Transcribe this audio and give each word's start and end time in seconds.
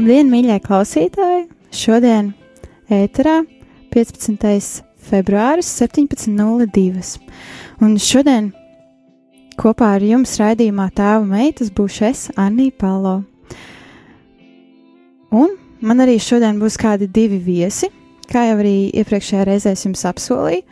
Labdien, 0.00 0.30
mīļie 0.32 0.54
klausītāji! 0.64 1.42
Šodien 1.76 2.30
ēterā 2.88 3.34
15. 3.92 4.78
februāris 5.10 5.68
17.02. 5.76 7.18
Un 7.84 7.98
šodien 8.00 8.46
kopā 9.60 9.90
ar 9.98 10.06
jums 10.08 10.38
raidījumā 10.40 10.86
tēva 10.96 11.26
meitas 11.28 11.68
būšu 11.76 12.06
es, 12.08 12.22
Anija 12.40 12.72
Palo. 12.80 13.12
Un 15.36 15.52
man 15.84 16.00
arī 16.00 16.14
šodien 16.16 16.56
būs 16.62 16.78
kādi 16.80 17.04
divi 17.04 17.36
viesi, 17.44 17.90
kā 18.32 18.46
jau 18.48 18.54
arī 18.62 18.72
iepriekšējā 19.02 19.44
reizē 19.50 19.74
jums 19.82 20.06
apsolīju. 20.08 20.62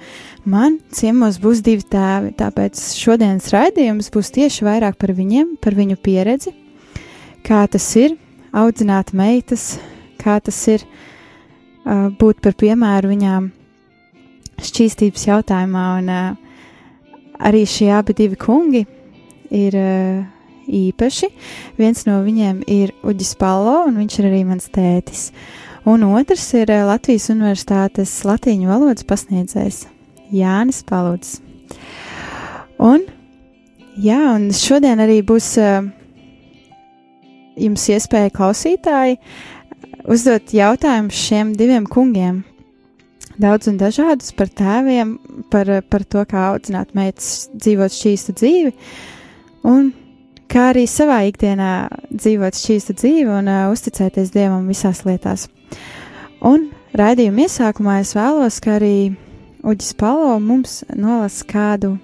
Man 0.49 0.79
ciemos 0.89 1.37
būs 1.43 1.61
divi 1.67 1.85
tēvi, 1.85 2.33
tāpēc 2.41 2.81
šodienas 2.97 3.53
raidījums 3.53 4.09
būs 4.15 4.33
tieši 4.39 4.65
vairāk 4.71 4.97
par 4.97 5.13
viņiem, 5.21 5.59
par 5.61 5.77
viņu 5.77 6.01
pieredzi, 6.01 6.55
kā 7.45 7.67
tas 7.69 7.91
ir 8.01 8.17
audzināt 8.57 9.13
meitas, 9.17 9.77
kā 10.21 10.39
tas 10.45 10.59
ir 10.71 10.85
uh, 10.85 12.09
būt 12.19 12.43
par 12.45 12.57
piemēru 12.59 13.13
viņām 13.13 13.51
šķīstības 14.65 15.27
jautājumā. 15.29 15.85
Un 16.01 16.13
uh, 16.13 16.33
arī 17.39 17.65
šie 17.69 17.91
abi 17.95 18.17
divi 18.19 18.39
kungi 18.41 18.85
ir 19.55 19.79
uh, 19.79 20.23
īpaši. 20.69 21.31
Viens 21.79 22.05
no 22.09 22.21
viņiem 22.25 22.63
ir 22.69 22.95
Uģis 23.07 23.35
Palo, 23.41 23.85
un 23.89 24.01
viņš 24.03 24.19
ir 24.21 24.31
arī 24.31 24.43
mans 24.49 24.69
tētis. 24.75 25.29
Un 25.89 26.05
otrs 26.11 26.49
ir 26.59 26.73
uh, 26.73 26.87
Latvijas 26.89 27.31
Universitātes 27.33 28.17
latīņu 28.29 28.71
valodas 28.71 29.07
pasniedzējs 29.09 29.87
Jānis 30.35 30.83
Palūds. 30.89 31.39
Un, 32.79 33.07
jā, 33.99 34.21
un 34.37 34.51
šodien 34.55 35.01
arī 35.03 35.23
būs 35.27 35.55
uh, 35.63 35.89
jums 37.59 37.89
iespēja 37.93 38.35
klausītāji 38.35 39.19
uzdot 40.09 40.55
jautājumus 40.55 41.19
šiem 41.29 41.53
diviem 41.59 41.87
kungiem. 41.89 42.43
Daudz 43.39 43.69
un 43.71 43.77
dažādus 43.79 44.33
par 44.35 44.51
tēviem, 44.51 45.15
par, 45.53 45.69
par 45.87 46.03
to, 46.11 46.25
kā 46.27 46.49
audzināt 46.55 46.91
meitas 46.99 47.47
dzīvot 47.55 47.95
šķīstu 47.95 48.35
dzīvi, 48.41 48.73
un 49.71 49.93
kā 50.51 50.73
arī 50.73 50.89
savā 50.91 51.21
ikdienā 51.29 51.71
dzīvot 52.11 52.59
šķīstu 52.59 52.97
dzīvi 52.99 53.31
un 53.37 53.51
uh, 53.53 53.69
uzticēties 53.71 54.35
Dievam 54.35 54.67
visās 54.71 55.05
lietās. 55.07 55.47
Un 56.43 56.71
raidījuma 56.99 57.47
iesākumā 57.47 58.01
es 58.03 58.15
vēlos, 58.19 58.59
ka 58.65 58.79
arī 58.81 59.13
Uģis 59.69 59.95
Palo 59.99 60.37
mums 60.43 60.81
nolas 60.97 61.43
kādu, 61.47 61.97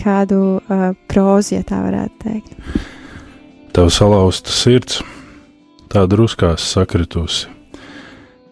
kādu 0.00 0.42
uh, 0.58 0.90
prozu, 1.08 1.56
ja 1.56 1.64
tā 1.68 1.80
varētu 1.86 2.26
teikt. 2.26 3.00
Tev 3.72 3.86
salauzta 3.88 4.52
sirds, 4.52 4.98
tā 5.88 6.02
druskās 6.04 6.60
sakritusi. 6.74 7.46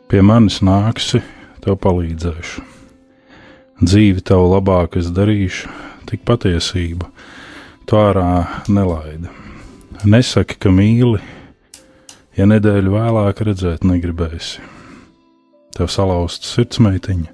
Pie 0.08 0.22
manis 0.24 0.62
nāksi, 0.64 1.18
tev 1.60 1.74
palīdzēšu. 1.82 2.62
Dzīvi 3.84 4.22
tev 4.24 4.46
labāk 4.48 4.96
es 4.96 5.10
darīšu, 5.12 5.68
tik 6.08 6.24
patiesību 6.24 7.10
tu 7.84 7.98
ārā 8.00 8.64
nelaida. 8.72 9.28
Nesaki, 10.08 10.56
ka 10.56 10.72
mīli, 10.72 11.20
ja 12.40 12.46
nedēļu 12.48 12.94
vēlāk 12.94 13.42
redzēt 13.44 13.84
negribēsi. 13.84 14.64
Tev 15.76 15.92
salauzta 15.92 16.48
sirds 16.48 16.80
meitiņa, 16.80 17.28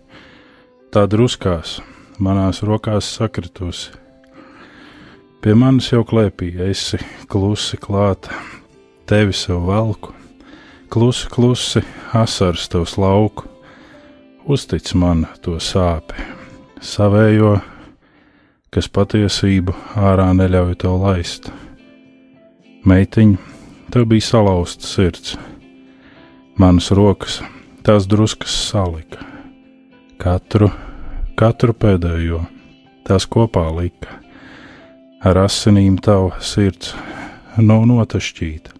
tā 0.91 1.07
druskās, 1.07 1.79
manās 2.19 2.65
rokās 2.67 3.13
sakritusi 3.15 3.95
Pie 5.45 5.53
manis 5.55 5.91
jau 5.93 6.01
klēpī, 6.07 6.49
esi 6.65 6.99
klusi 7.29 7.77
klāta, 7.81 8.33
tevi 9.07 9.35
sev 9.37 9.67
velku, 9.69 10.15
klusi, 10.89 11.29
klusi, 11.29 11.83
asars 12.17 12.65
tavs 12.73 12.97
lauku, 12.97 13.45
uztic 14.49 14.89
man 14.97 15.27
to 15.45 15.59
sāpi, 15.61 16.25
savējo, 16.81 17.53
kas 18.73 18.89
patiesību 18.89 19.77
ārā 20.09 20.31
neļauj 20.41 20.75
tev 20.83 20.99
laist. 21.05 21.53
Meitiņ, 22.89 23.37
tev 23.93 24.09
bija 24.09 24.31
salauzta 24.33 24.89
sirds, 24.89 25.37
manas 26.57 26.89
rokas, 26.97 27.43
tās 27.85 28.09
druskas 28.09 28.57
salika, 28.73 29.21
katru, 30.17 30.73
katru 31.37 31.77
pēdējo, 31.77 32.47
tās 33.05 33.29
kopā 33.29 33.69
lika 33.77 34.25
ar 35.25 35.39
asinīm 35.47 35.97
tava 36.03 36.37
sirds 36.45 36.95
nav 37.57 37.87
notašķīta, 37.89 38.75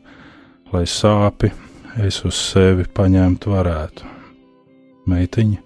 lai 0.75 0.85
sāpi 0.91 1.53
es 2.05 2.21
uz 2.29 2.37
sevi 2.37 2.85
paņemt 2.93 3.47
varētu. 3.49 4.13
Meitiņa, 5.07 5.61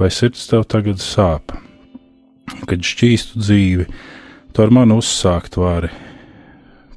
vai 0.00 0.10
sirds 0.12 0.48
tev 0.50 0.66
tagad 0.68 1.00
sāp, 1.00 1.54
kad 2.68 2.84
šķīstu 2.84 3.40
dzīvi, 3.40 3.86
tu 4.52 4.64
ar 4.64 4.74
mani 4.74 4.98
uzsākt 4.98 5.56
vari 5.60 5.92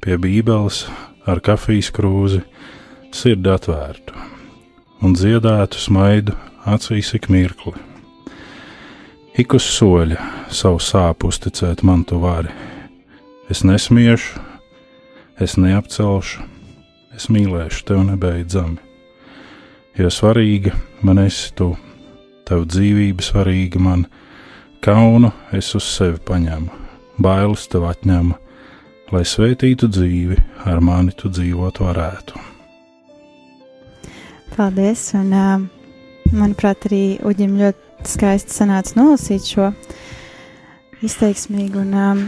pie 0.02 0.18
bībeles 0.18 0.84
ar 1.28 1.40
kafijas 1.40 1.92
krūzi, 1.94 2.42
sirdi 3.14 3.52
atvērtu 3.52 4.18
un 5.02 5.14
dziedētu 5.18 5.80
smaidu 5.82 6.34
acīs 6.68 7.12
ik 7.16 7.28
mirkli. 7.32 7.74
Ik 9.38 9.54
uz 9.56 9.64
soļa 9.64 10.18
savu 10.52 10.82
sāpju 10.82 11.30
uzticēt 11.32 11.82
man 11.86 12.04
tu 12.04 12.20
vari 12.22 12.52
Es 13.52 13.60
nesmiešu, 13.68 14.38
es 15.36 15.58
neapcelšu, 15.60 16.40
es 17.12 17.26
mīlēšu 17.28 17.82
tevi 17.84 18.06
nebeidzami. 18.06 18.78
Jo 19.98 20.08
svarīga 20.08 20.70
man 21.04 21.18
esi 21.20 21.50
tu, 21.58 21.66
tev 22.48 22.62
dzīvība 22.72 23.20
svarīga 23.20 23.82
man, 23.84 24.06
kaunu 24.80 25.34
es 25.52 25.68
uz 25.76 25.84
sevi 25.84 26.16
paņemu, 26.30 26.78
bailes 27.20 27.66
tev 27.68 27.84
atņemu, 27.90 28.38
lai 29.12 29.22
svētītu 29.28 29.90
dzīvi, 29.98 30.38
ar 30.72 30.80
mani 30.80 31.12
tu 31.12 31.28
dzīvot 31.28 31.82
varētu. 31.84 32.40
Paldies, 34.54 35.02
un 35.18 35.34
manuprāt, 36.32 36.88
arī 36.88 37.02
Uģim 37.20 37.60
ļoti 37.60 38.14
skaisti 38.14 38.56
sanāca 38.62 38.96
nolasīt 38.96 39.52
šo 39.52 39.68
izteiksmīgu 41.04 41.84
un 41.84 42.00
um, 42.00 42.24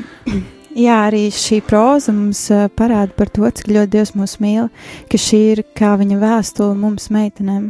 Jā, 0.74 1.04
arī 1.06 1.28
šī 1.30 1.60
proza 1.62 2.10
mums 2.10 2.48
parāda 2.74 3.14
par 3.14 3.28
to, 3.30 3.46
cik 3.46 3.68
ļoti 3.70 3.92
Dievs 3.92 4.14
mūs 4.18 4.40
mīl, 4.42 4.72
ka 5.06 5.20
šī 5.22 5.42
ir 5.52 5.62
kā 5.78 5.92
viņa 6.00 6.18
vēstule 6.18 6.74
mums 6.74 7.12
meitenēm. 7.14 7.68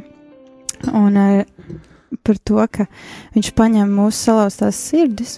Un 0.88 1.18
uh, 1.20 1.42
par 2.24 2.38
to, 2.40 2.64
ka 2.70 2.86
viņš 3.34 3.50
paņem 3.56 3.92
mūsu 3.92 4.30
salauztās 4.30 4.80
sirdis, 4.88 5.36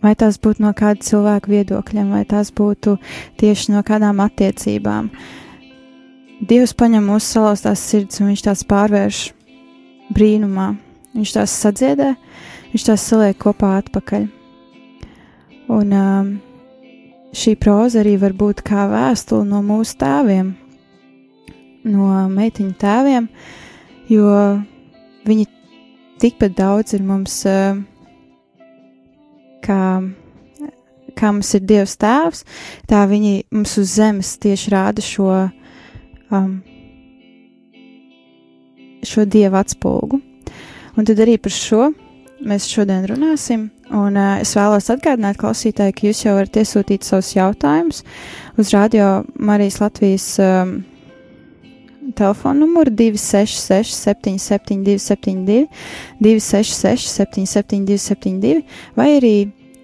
vai 0.00 0.14
tās 0.16 0.40
būtu 0.40 0.64
no 0.64 0.72
kāda 0.76 1.04
cilvēka 1.04 1.52
viedokļiem, 1.52 2.08
vai 2.14 2.24
tās 2.28 2.52
būtu 2.56 2.96
tieši 3.40 3.74
no 3.76 3.84
kādām 3.84 4.24
attiecībām. 4.24 5.12
Dievs 6.48 6.72
paņem 6.78 7.04
mūsu 7.10 7.34
salauztās 7.34 7.84
sirdis 7.84 8.22
un 8.22 8.32
viņš 8.32 8.48
tās 8.48 8.64
pārvērš 8.68 9.22
brīnumā. 10.14 10.72
Viņš 11.18 11.32
tās 11.34 11.54
sadziedē, 11.64 12.12
viņš 12.72 12.90
tās 12.90 13.06
saliek 13.10 13.38
kopā 13.42 13.76
atpakaļ. 13.82 14.28
Un 15.74 15.92
um, 15.92 16.28
šī 17.36 17.54
proza 17.60 18.02
arī 18.02 18.16
var 18.20 18.34
būt 18.36 18.62
kā 18.66 18.86
vēstule 18.90 19.46
no 19.48 19.60
mūsu 19.64 19.98
tēviem, 20.00 20.54
no 21.88 22.08
meitiņu 22.32 22.74
tēviem, 22.80 23.28
jo 24.08 24.32
viņi 25.28 25.46
tikpat 26.22 26.56
daudz 26.58 26.96
ir 26.96 27.04
mums 27.06 27.42
kā, 29.64 29.82
kā 31.18 31.32
mums 31.32 31.52
ir 31.58 31.64
Dievs 31.68 31.96
Tēvs, 32.00 32.44
tā 32.90 33.04
viņi 33.10 33.34
mums 33.54 33.76
uz 33.80 33.94
zemes 33.98 34.34
tieši 34.40 34.74
rāda 34.74 35.04
šo, 35.04 35.30
um, 36.32 36.58
šo 39.06 39.26
Dieva 39.28 39.62
atspulgu. 39.64 40.22
Un 40.98 41.06
tad 41.06 41.20
arī 41.22 41.36
par 41.38 41.54
šo 41.54 41.90
mēs 42.48 42.66
šodien 42.70 43.06
runāsim. 43.06 43.68
Un 43.94 44.18
uh, 44.20 44.36
es 44.42 44.52
vēlos 44.56 44.90
atgādināt 44.92 45.38
klausītāji, 45.40 45.94
ka 45.96 46.06
jūs 46.08 46.24
jau 46.26 46.34
varat 46.36 46.58
iesūtīt 46.60 47.06
savus 47.06 47.32
jautājumus 47.36 48.02
uz 48.60 48.72
Radio 48.74 49.22
Marijas 49.40 49.78
Latvijas 49.80 50.26
um, 50.44 50.74
telefona 52.18 52.60
numuru 52.60 52.92
266, 52.92 53.94
77, 53.94 54.82
272, 54.84 55.68
266, 56.20 57.08
77, 57.14 57.86
272, 57.88 58.64
vai 58.98 59.08
arī 59.16 59.36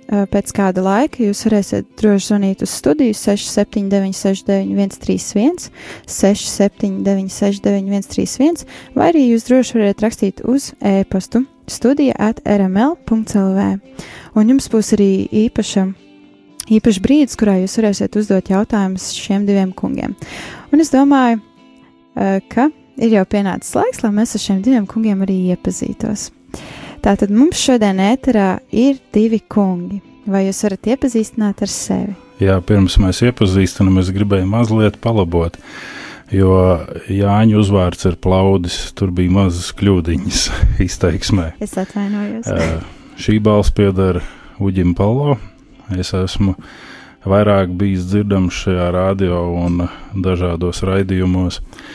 pēc 0.08 0.52
kāda 0.56 0.82
laika 0.84 1.22
jūs 1.24 1.44
varēsiet 1.46 1.88
droši 2.00 2.28
zvanīt 2.30 2.64
uz 2.66 2.74
studiju 2.74 3.16
679, 3.16 4.16
69, 4.18 4.98
131, 5.00 5.70
679, 6.06 7.32
69, 7.32 8.10
131, 8.10 8.66
vai 8.96 9.08
arī 9.12 9.24
jūs 9.30 9.48
droši 9.48 9.78
varat 9.78 10.04
rakstīt 10.04 10.44
uz 10.44 10.72
e-pastu 10.80 11.46
studija 11.70 12.18
at 12.20 12.42
rml.clv. 12.44 13.70
Un 14.36 14.52
jums 14.52 14.68
būs 14.68 14.92
arī 14.98 15.10
īpaša, 15.46 15.88
īpašs 16.76 17.00
brīdis, 17.04 17.40
kurā 17.40 17.56
jūs 17.62 17.78
varēsiet 17.80 18.20
uzdot 18.20 18.52
jautājumus 18.52 19.10
šiem 19.16 19.48
diviem 19.48 19.72
kungiem. 19.72 20.16
Un 20.72 20.84
es 20.84 20.92
domāju, 20.92 21.40
Eh, 22.14 22.40
ka 22.48 22.68
ir 22.94 23.16
jau 23.16 23.24
pienācis 23.26 23.74
laiks, 23.74 24.04
lai 24.04 24.12
mēs 24.14 24.36
ar 24.36 24.42
šiem 24.44 24.62
diviem 24.62 24.86
kungiem 24.86 25.24
arī 25.26 25.40
iepazītos. 25.50 26.30
Tātad 27.04 27.28
mums 27.28 27.60
šodien 27.60 27.98
ēterā 28.00 28.62
ir 28.72 28.96
divi 29.12 29.42
kungi. 29.52 29.98
Vai 30.24 30.46
jūs 30.46 30.62
varat 30.64 30.86
iepazīstināt 30.88 31.58
ar 31.66 31.68
sevi? 31.68 32.14
Jā, 32.40 32.54
pirms 32.64 32.94
mēs 32.96 33.18
iepazīstinām, 33.26 33.98
es 34.00 34.08
gribēju 34.14 34.46
mazliet 34.48 34.96
palabot, 35.04 35.58
jo 36.32 36.54
Jāņa 37.12 37.58
uzvārds 37.60 38.08
ir 38.08 38.16
plaudis, 38.24 38.78
tur 38.96 39.12
bija 39.12 39.34
mazas 39.36 39.68
kļūdiņas 39.76 40.46
izteiksmē. 40.86 41.50
Es 41.60 41.76
atvainojos. 41.82 42.48
Šī 43.20 43.36
balss 43.44 43.74
pieder 43.76 44.22
Uģim 44.64 44.96
Palo. 44.96 45.36
Es 45.92 46.14
esmu 46.16 46.56
vairāk 47.28 47.76
bijis 47.76 48.08
dzirdams 48.08 48.64
šajā 48.64 48.88
radio 48.96 49.44
un 49.60 49.84
dažādos 50.24 50.80
raidījumos. 50.88 51.60
Uh, 51.60 51.92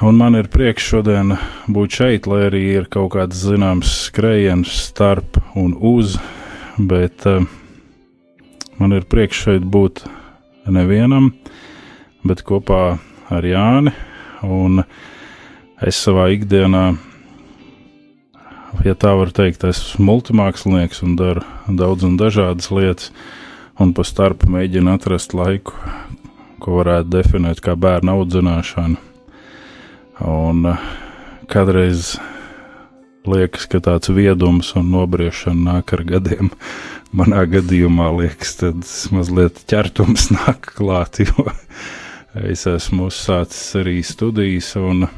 Un 0.00 0.16
man 0.16 0.32
ir 0.32 0.46
prieks 0.48 0.86
šodien 0.88 1.34
būt 1.68 1.98
šeit, 1.98 2.24
lai 2.24 2.46
arī 2.46 2.60
ir 2.72 2.86
kaut 2.88 3.10
kāds 3.12 3.36
zināms 3.44 3.90
skrējiens 4.06 4.70
starp 4.86 5.36
un 5.60 5.74
uz, 5.76 6.14
bet 6.80 7.26
uh, 7.28 7.44
man 8.80 8.96
ir 8.96 9.04
prieks 9.04 9.42
šeit 9.44 9.66
būt 9.68 10.00
nevienam, 10.72 11.34
bet 12.24 12.40
kopā 12.48 12.96
ar 13.28 13.44
Jāni. 13.44 13.92
Un 14.40 14.86
es 15.84 16.00
savā 16.00 16.30
ikdienā, 16.32 16.94
ja 18.88 18.96
tā 18.96 19.12
var 19.20 19.34
teikt, 19.36 19.68
esmu 19.68 20.06
multimākslinieks 20.08 21.04
un 21.04 21.20
daru 21.20 21.44
daudz 21.68 22.08
un 22.08 22.16
dažādas 22.16 22.72
lietas, 22.72 23.12
un 23.76 23.92
pa 23.92 24.08
starpu 24.08 24.48
mēģinu 24.48 24.96
atrast 24.96 25.36
laiku, 25.36 25.76
ko 26.56 26.80
varētu 26.80 27.12
definēt 27.18 27.60
kā 27.60 27.76
bērnu 27.76 28.16
audzināšanu 28.16 29.09
Un 30.20 30.66
eh, 30.68 30.88
kādreiz 31.48 32.14
liekas, 33.28 33.66
ka 33.70 33.80
tāds 33.84 34.12
viedums 34.12 34.74
un 34.76 34.90
nobriešana 34.92 35.76
nāk 35.76 35.94
ar 35.96 36.04
gadiem. 36.08 36.52
Manā 37.16 37.42
gadījumā 37.50 38.10
liekas, 38.20 38.54
tad 38.60 38.84
mazliet 39.14 39.64
ķertums 39.70 40.28
nāk 40.36 40.72
klāt, 40.76 41.22
jo 41.24 41.48
es 42.38 42.66
esmu 42.70 43.08
uzsācis 43.08 43.80
arī 43.80 43.96
studijas 44.06 44.76
un 44.78 45.08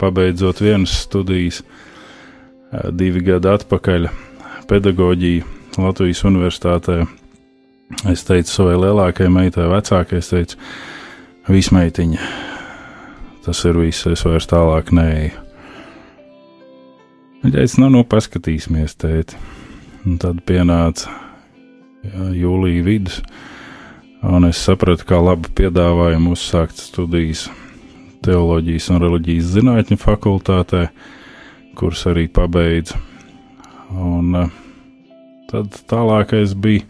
pabeidzot 0.00 0.62
vienas 0.64 0.94
studijas 1.04 1.62
eh, 1.62 2.88
divi 2.92 3.24
gadi 3.26 3.52
atpakaļ 3.52 4.10
pedagoģiju 4.70 5.54
Latvijas 5.76 6.22
universitātē. 6.24 7.02
Es 8.10 8.24
teicu 8.26 8.50
savai 8.50 8.78
lielākajai 8.80 9.30
meitai, 9.30 9.68
vecākajai, 9.70 10.22
es 10.22 10.30
teicu, 10.32 10.56
vismeitiņa, 11.52 12.30
tas 13.46 13.62
ir 13.62 13.78
viss, 13.78 14.08
es 14.10 14.24
vairs 14.26 14.48
tālāk 14.50 14.90
neeju. 14.90 15.36
Viņa 17.44 17.52
teica, 17.54 17.78
nu, 17.84 17.90
nu 17.94 18.00
paskatīsimies, 18.02 18.96
tēti. 18.98 19.38
Un 20.06 20.16
tad 20.22 20.40
pienāca 20.46 21.12
jā, 22.02 22.30
jūlija 22.40 22.82
vidus, 22.86 23.20
un 24.26 24.48
es 24.48 24.58
sapratu, 24.66 25.06
kā 25.06 25.20
labi 25.22 25.52
piedāvājumu 25.60 26.34
uzsākt 26.34 26.82
studijas 26.82 27.44
teoloģijas 28.26 28.90
un 28.90 29.00
reliģijas 29.04 29.54
zinātņu 29.54 30.00
fakultātē, 30.02 30.88
kuras 31.78 32.02
arī 32.10 32.26
pabeidzu. 32.26 32.98
Un 33.94 34.42
uh, 34.42 34.52
tad 35.50 35.74
tālākais 35.86 36.58
bija 36.58 36.82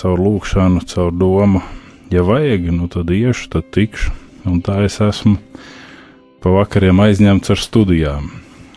caur 0.00 0.20
lūkšanu, 0.20 0.84
caur 0.88 1.12
domu, 1.12 1.64
ja 2.12 2.24
vajag, 2.24 2.70
nu 2.72 2.88
tad 2.88 3.12
iešu, 3.12 3.50
tad 3.52 3.72
tikšu 3.76 4.23
un 4.48 4.60
tā 4.64 4.80
es 4.84 5.00
esmu 5.02 5.36
pa 6.44 6.52
vakariem 6.52 7.00
aizņemts 7.00 7.54
ar 7.54 7.60
studijām, 7.60 8.30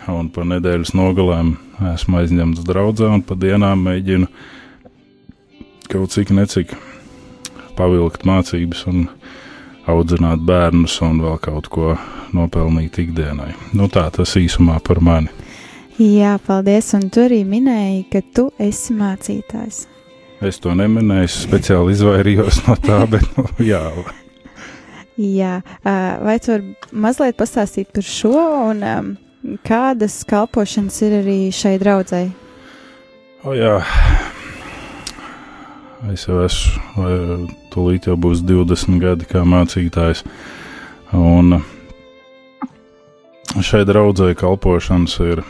un 0.08 0.30
pa 0.32 0.46
nedēļas 0.48 0.94
nogalēm 0.96 1.56
esmu 1.94 2.22
aizņemts 2.22 2.64
draudzē, 2.68 3.10
un 3.12 3.24
pa 3.28 3.36
dienām 3.40 3.84
mēģinu 3.88 4.30
kaut 5.92 6.14
cik 6.16 6.32
necik 6.36 6.74
pavilkt 7.78 8.26
mācības 8.28 8.86
un 8.92 9.08
audzināt 9.88 10.44
bērnus 10.48 10.98
un 11.06 11.22
vēl 11.24 11.38
kaut 11.44 11.68
ko 11.72 11.96
nopelnīt 12.36 13.00
ikdienai. 13.04 13.54
Nu 13.78 13.88
tā 13.92 14.08
tas 14.14 14.36
īsumā 14.40 14.80
par 14.84 15.02
mani. 15.04 15.32
Jā, 15.98 16.36
paldies, 16.46 16.92
un 16.94 17.08
tu 17.10 17.24
arī 17.26 17.42
minēji, 17.48 18.04
ka 18.12 18.22
tu 18.36 18.50
esi 18.62 18.94
mācītājs. 18.94 19.88
Es 20.46 20.60
to 20.62 20.76
neminēju, 20.78 21.32
speciāli 21.34 21.96
izvairījos 21.96 22.62
no 22.68 22.76
tā, 22.84 23.00
bet 23.14 23.26
nu, 23.38 23.48
jā. 23.66 23.82
Jā, 25.18 25.62
vai 26.22 26.38
tu 26.38 26.52
vari 26.54 26.76
mazliet 26.94 27.38
pastāstīt 27.40 27.90
par 27.90 28.06
šo 28.06 28.34
un 28.70 28.84
um, 28.86 29.08
kādas 29.66 30.20
kalpošanas 30.30 31.00
ir 31.08 31.16
arī 31.24 31.38
šai 31.50 31.78
draudzēji? 31.82 32.30
O 33.48 33.56
jā, 33.58 33.80
es 36.14 36.28
jau 36.28 36.44
esmu, 36.44 37.48
tūlīt 37.74 38.10
jau 38.10 38.18
būs 38.20 38.44
20 38.46 39.02
gadi 39.02 39.26
kā 39.30 39.42
mācītājs, 39.48 40.22
un 41.18 41.60
šai 43.58 43.86
draudzēji 43.90 44.38
kalpošanas 44.38 45.18
ir 45.26 45.42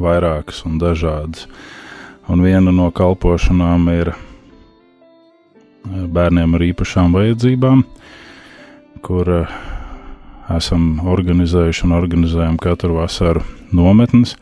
vairākas 0.00 0.62
un 0.68 0.78
dažādas, 0.80 1.44
un 2.32 2.44
viena 2.44 2.72
no 2.72 2.88
kalpošanām 2.94 3.88
ir 3.92 4.14
bērniem 5.86 6.56
ar 6.56 6.64
īpašām 6.72 7.12
vajadzībām, 7.16 7.84
kur 9.04 9.32
uh, 9.42 9.56
esam 10.52 11.00
organizējuši 11.06 11.86
un 11.88 11.94
organizējam 11.96 12.56
katru 12.62 13.00
vasaru 13.00 13.42
nometnes, 13.74 14.36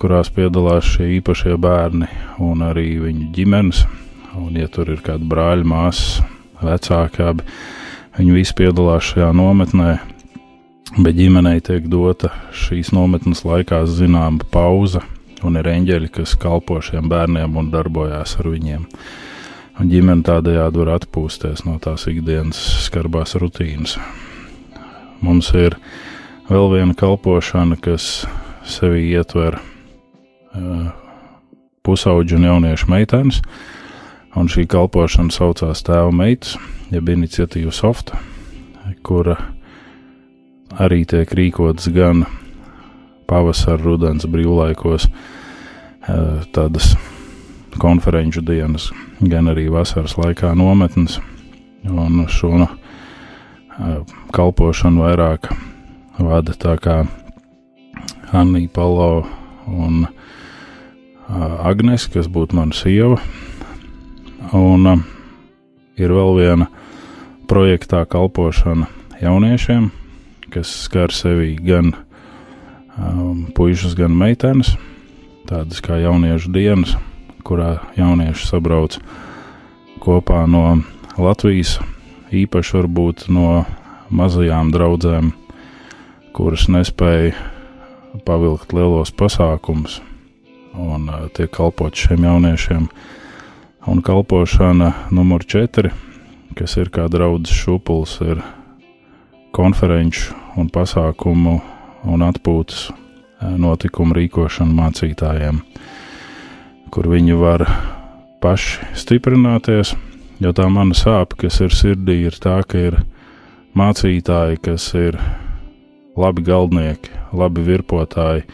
kurās 0.00 0.30
piedalās 0.32 0.88
šie 0.96 1.16
īpašie 1.18 1.56
bērni 1.60 2.08
un 2.42 2.64
arī 2.64 2.96
viņu 3.02 3.30
ģimenes. 3.36 3.84
Un, 4.36 4.52
ja 4.56 4.68
tur 4.68 4.90
ir 4.92 5.00
kādi 5.04 5.24
brāļi, 5.28 5.64
māsas, 5.64 6.20
vecāki, 6.60 7.24
abi, 7.24 7.46
viņi 8.18 8.34
visi 8.36 8.56
piedalās 8.56 9.12
šajā 9.12 9.30
nometnē. 9.36 9.96
Bet 10.96 11.16
ģimenei 11.16 11.60
tiek 11.64 11.88
dota 11.92 12.30
šīs 12.56 12.92
nometnes 12.96 13.42
laikā 13.44 13.82
zināma 13.90 14.44
pauza, 14.52 15.02
un 15.44 15.56
ir 15.60 15.68
eņģeļi, 15.68 16.12
kas 16.14 16.36
kalpo 16.40 16.78
šiem 16.84 17.08
bērniem 17.12 17.56
un 17.58 17.72
darbojās 17.72 18.36
ar 18.40 18.48
viņiem. 18.52 18.86
Ģimene 19.76 20.24
tādējādi 20.24 20.80
var 20.80 20.94
atpūsties 20.94 21.66
no 21.66 21.74
tās 21.84 22.06
ikdienas 22.08 22.56
skarbās 22.86 23.34
rutīnas. 23.36 23.98
Mums 25.20 25.50
ir 25.52 25.74
vēl 26.48 26.70
viena 26.72 26.94
kalpošana, 26.96 27.76
kas 27.84 28.24
sevi 28.64 29.10
ietver 29.10 29.58
uh, 29.58 30.86
pusauģu 31.84 32.38
un 32.38 32.46
jauniešu 32.48 32.88
meitenes, 32.88 33.42
un 34.32 34.48
šī 34.48 34.64
kalpošana 34.72 35.34
saucās 35.34 35.84
Tēva 35.84 36.08
meitas, 36.08 36.54
jeb 36.88 37.12
iniciatīva 37.12 37.74
Softa, 37.76 38.16
kura 39.04 39.36
arī 40.80 41.02
tiek 41.04 41.28
rīkotas 41.36 41.90
gan 41.92 42.24
pavasara, 43.28 43.82
rudens 43.84 44.24
brīvlaikos, 44.24 45.10
uh, 45.12 46.48
tādas 46.56 46.94
konferenču 47.80 48.42
dienas, 48.44 48.90
gan 49.20 49.50
arī 49.52 49.68
vasaras 49.72 50.16
laikā 50.18 50.54
nometnes. 50.58 51.20
Un 51.86 52.24
šo 52.32 52.52
uh, 52.56 52.70
kalpošanu 54.34 55.04
vairāk 55.04 55.50
vada 56.18 56.56
tā 56.58 56.74
kā 56.82 57.04
Anna 58.32 58.62
Palo 58.72 59.26
un 59.66 60.06
Agnes, 61.28 62.06
kas 62.06 62.28
būtu 62.30 62.56
mana 62.58 62.74
sieva. 62.74 63.18
Un 64.54 64.86
uh, 64.86 65.04
ir 65.98 66.12
vēl 66.12 66.36
viena 66.38 66.68
projektā 67.50 68.04
kalpošana 68.08 68.86
jauniešiem, 69.22 69.90
kas 70.52 70.70
skar 70.86 71.14
sevi 71.14 71.54
gan 71.56 71.92
um, 72.98 73.46
puikas, 73.56 73.96
gan 73.98 74.14
meitenes. 74.16 74.74
Tādas 75.46 75.78
kā 75.78 76.00
jauniešu 76.02 76.50
dienas, 76.50 76.96
kurā 77.46 77.76
jaunieši 77.96 78.48
sabrauc 78.50 78.98
kopā 80.02 80.44
no 80.50 80.80
Latvijas, 81.16 81.78
īpaši 82.34 82.80
varbūt 82.80 83.28
no 83.32 83.64
mazajām 84.10 84.72
draudzēm, 84.74 85.30
kuras 86.36 86.66
nespēja 86.68 87.32
pavilkt 88.26 88.74
lielos 88.76 89.12
pasākumus 89.14 90.00
un 90.76 91.08
uh, 91.08 91.28
tiek 91.32 91.50
kalpot 91.52 91.94
šiem 91.96 92.26
jauniešiem. 92.26 92.88
Un 93.86 94.02
kalpošana 94.02 94.90
numur 95.14 95.44
4, 95.46 95.92
kas 96.58 96.76
ir 96.76 96.90
kā 96.90 97.06
draudzes 97.12 97.54
šūpulis, 97.54 98.16
ir 98.26 98.42
konferenču 99.54 100.34
un 100.58 100.68
pasākumu 100.72 101.60
un 102.06 102.24
atpūtas 102.26 102.88
eh, 102.90 103.54
notikumu 103.56 104.16
rīkošanu 104.18 104.74
mācītājiem, 104.74 105.62
kur 106.94 107.08
viņi 107.10 107.36
var 107.38 107.64
paši 108.42 108.86
stiprināties, 108.98 109.94
jo 110.42 110.52
tā 110.56 110.68
mana 110.72 110.96
sāpe, 110.96 111.38
kas 111.42 111.60
ir 111.64 111.74
sirdī, 111.74 112.20
ir 112.28 112.36
tā, 112.42 112.60
ka 112.68 112.78
ir 112.90 113.00
mācītāji, 113.76 114.60
kas 114.64 114.88
ir 114.96 115.18
labi 116.16 116.44
galdnieki, 116.46 117.12
labi 117.36 117.64
virpotāji, 117.66 118.46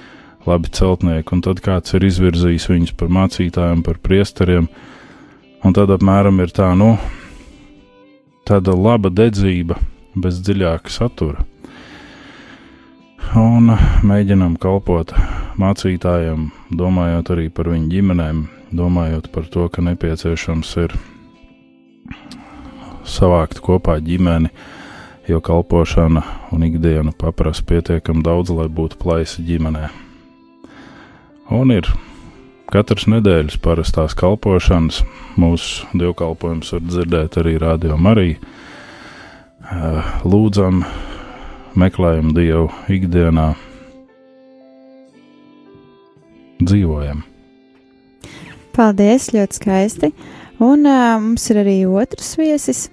labi 0.46 0.72
celtnieki, 0.74 1.36
un 1.36 1.44
tad 1.44 1.62
kāds 1.62 1.94
ir 1.94 2.08
izvirzījis 2.08 2.68
viņus 2.72 2.96
par 2.98 3.12
mācītājiem, 3.14 3.84
par 3.86 4.00
priesteriem, 4.02 4.66
un 5.62 5.78
tad 5.78 5.92
apmēram 5.94 6.42
ir 6.42 6.54
tā, 6.54 6.72
nu, 6.78 6.96
tāda 8.48 8.74
laba 8.74 9.12
dedzība 9.14 9.78
bez 10.18 10.42
dziļāka 10.42 10.90
satura 10.92 11.46
un 13.38 13.72
mēģinām 14.06 14.58
kalpot 14.60 15.14
mācītājiem, 15.60 16.50
domājot 16.74 17.32
arī 17.34 17.48
par 17.52 17.70
viņu 17.72 17.90
ģimenēm, 17.92 18.44
domājot 18.72 19.28
par 19.32 19.48
to, 19.52 19.68
ka 19.72 19.84
nepieciešams 19.84 20.70
ir 20.84 20.94
savākt 23.08 23.60
kopā 23.64 23.98
ģimeni, 24.04 24.52
jo 25.28 25.40
kalpošana 25.44 26.22
un 26.52 26.64
ikdiena 26.66 27.12
paprasa 27.18 27.64
pietiekami 27.68 28.24
daudz, 28.26 28.50
lai 28.54 28.68
būtu 28.72 28.98
plaisa 29.02 29.44
ģimenē. 29.44 29.88
Un 31.52 31.72
ir 31.74 31.88
katras 32.72 33.06
nedēļas 33.10 33.58
parastās 33.62 34.16
kalpošanas, 34.18 35.02
mūsu 35.36 35.88
dievkalpojums 35.98 36.72
var 36.72 36.84
dzirdēt 36.88 37.38
arī 37.42 37.58
Radio 37.60 37.98
Marija. 38.00 38.40
Lūdzam, 40.24 40.82
meklējam 41.78 42.32
Dievu 42.36 42.68
ikdienā, 42.92 43.52
dzīvojam. 46.62 47.22
Paldies, 48.72 49.28
ļoti 49.34 49.58
skaisti. 49.58 50.12
Un 50.62 50.86
uh, 50.86 51.18
mums 51.20 51.44
ir 51.50 51.60
arī 51.60 51.76
otrs 51.88 52.36
viesis, 52.40 52.86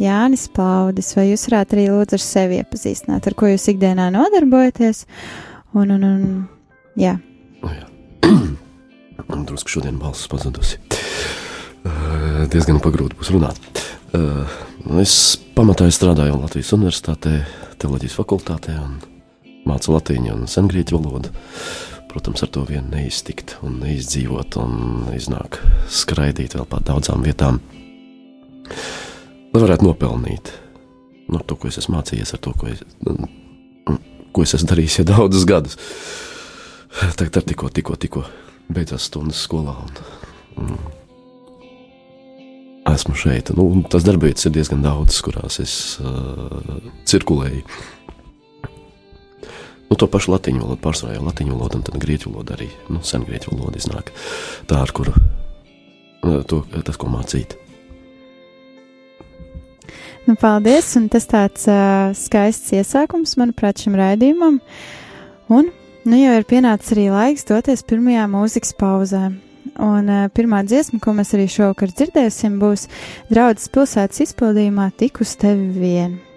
Jānis 0.00 0.46
Plaudis. 0.54 1.12
Vai 1.16 1.28
jūs 1.28 1.46
varētu 1.50 1.76
arī 1.76 1.86
lūdzu 1.92 2.16
ar 2.16 2.24
sevi 2.24 2.60
iepazīstināt, 2.62 3.28
ar 3.28 3.36
ko 3.38 3.50
jūs 3.50 3.68
ikdienā 3.74 4.08
nodarbojaties? 4.14 5.04
Un, 5.76 5.92
un, 5.94 6.06
un, 6.06 6.24
jā. 6.98 7.14
Oh, 7.62 7.74
jā. 7.74 7.86
Drusku 9.50 9.76
šodien 9.76 10.00
balss 10.00 10.26
pazudusi. 10.30 10.80
Uh, 11.80 12.46
diezgan 12.50 12.80
pagrūti 12.82 13.20
būs 13.20 13.30
runāt. 13.34 13.84
Uh, 14.16 14.48
es 15.00 15.36
pamatā 15.54 15.86
strādāju 15.92 16.40
Latvijas 16.40 16.72
Universitātē, 16.74 17.36
teoloģijas 17.80 18.16
fakultātē 18.20 18.76
un 18.80 18.98
mācu 19.68 19.94
latīņu 19.94 20.34
un 20.36 20.48
sengrieķu 20.50 20.98
valodu. 20.98 21.32
Protams, 22.10 22.42
ar 22.42 22.50
to 22.50 22.64
vien 22.66 22.88
neiztikt 22.90 23.56
un 23.66 23.78
neizdzīvot 23.84 24.56
un 24.58 25.12
iznāk 25.14 25.60
skraidīt 26.00 26.56
vēl 26.58 26.66
pa 26.70 26.80
daudzām 26.82 27.22
vietām. 27.22 27.60
Lai 29.50 29.62
varētu 29.62 29.86
nopelnīt 29.86 30.50
no 31.30 31.38
nu, 31.38 31.44
to, 31.46 31.54
ko 31.54 31.70
es 31.70 31.78
esmu 31.78 31.96
mācījies, 31.96 32.34
ar 32.34 32.42
to, 32.42 32.52
ko 32.58 32.66
es, 32.70 32.82
ko 34.34 34.42
es 34.42 34.54
esmu 34.58 34.72
darījis 34.72 35.00
jau 35.00 35.06
daudzus 35.12 35.46
gadus. 35.46 35.78
Tagad 37.18 37.38
ar 37.38 37.46
tikko, 37.46 37.70
tikko, 37.70 37.98
tikko 38.02 38.24
beidzās 38.74 39.06
stundas 39.06 39.44
skolā. 39.46 39.76
Un, 39.78 40.00
un, 40.64 40.74
esmu 42.88 43.14
šeit. 43.14 43.50
Nu, 43.56 43.68
tas 43.90 44.04
darbvietas 44.06 44.46
ir 44.48 44.54
diezgan 44.54 44.84
daudz, 44.84 45.20
kurās 45.24 45.60
es 45.62 45.74
uh, 46.02 46.78
cirkulēju. 47.08 47.64
Nu, 49.90 49.96
to 49.98 50.06
pašu 50.06 50.30
latviešu 50.36 50.62
valodu 50.62 50.82
pārsvarā 50.84 51.16
jau 51.16 51.24
latviešu 51.26 51.56
valodu, 51.56 51.80
un 51.80 51.86
tad 51.86 51.98
grieķu 52.02 52.30
valodu 52.30 52.54
arī. 52.56 52.68
Nu, 52.92 53.02
sen 53.06 53.26
grieķu 53.26 53.56
valoda 53.56 53.80
iznāk 53.80 54.12
tā, 54.70 54.78
ar 54.84 54.94
kuru 54.94 55.16
uh, 55.16 56.40
to, 56.46 56.62
tas, 56.86 56.96
ko 57.00 57.10
mācīt. 57.10 57.56
Nu, 60.28 60.36
paldies! 60.38 60.92
Un 61.00 61.10
tas 61.10 61.26
tāds 61.26 61.66
uh, 61.70 62.14
skaists 62.14 62.74
iesākums, 62.76 63.34
manuprāt, 63.40 63.82
šim 63.82 63.96
raidījumam. 63.98 64.60
Un 65.50 65.70
nu, 66.06 66.16
jau 66.16 66.34
ir 66.38 66.46
pienācis 66.48 66.94
arī 66.94 67.10
laiks 67.10 67.48
doties 67.48 67.82
pirmajā 67.88 68.28
mūzikas 68.30 68.76
pauzē. 68.78 69.30
Un 69.80 70.10
uh, 70.12 70.26
pirmā 70.36 70.60
dziesma, 70.68 71.00
ko 71.00 71.14
mēs 71.16 71.32
arī 71.36 71.46
šovakar 71.48 71.94
dzirdēsim, 71.96 72.58
būs 72.60 72.88
Draudzes 73.32 73.72
pilsētas 73.72 74.26
izpildījumā 74.28 74.90
Tik 75.00 75.22
uz 75.24 75.38
tevi 75.40 75.70
vienu. 75.80 76.29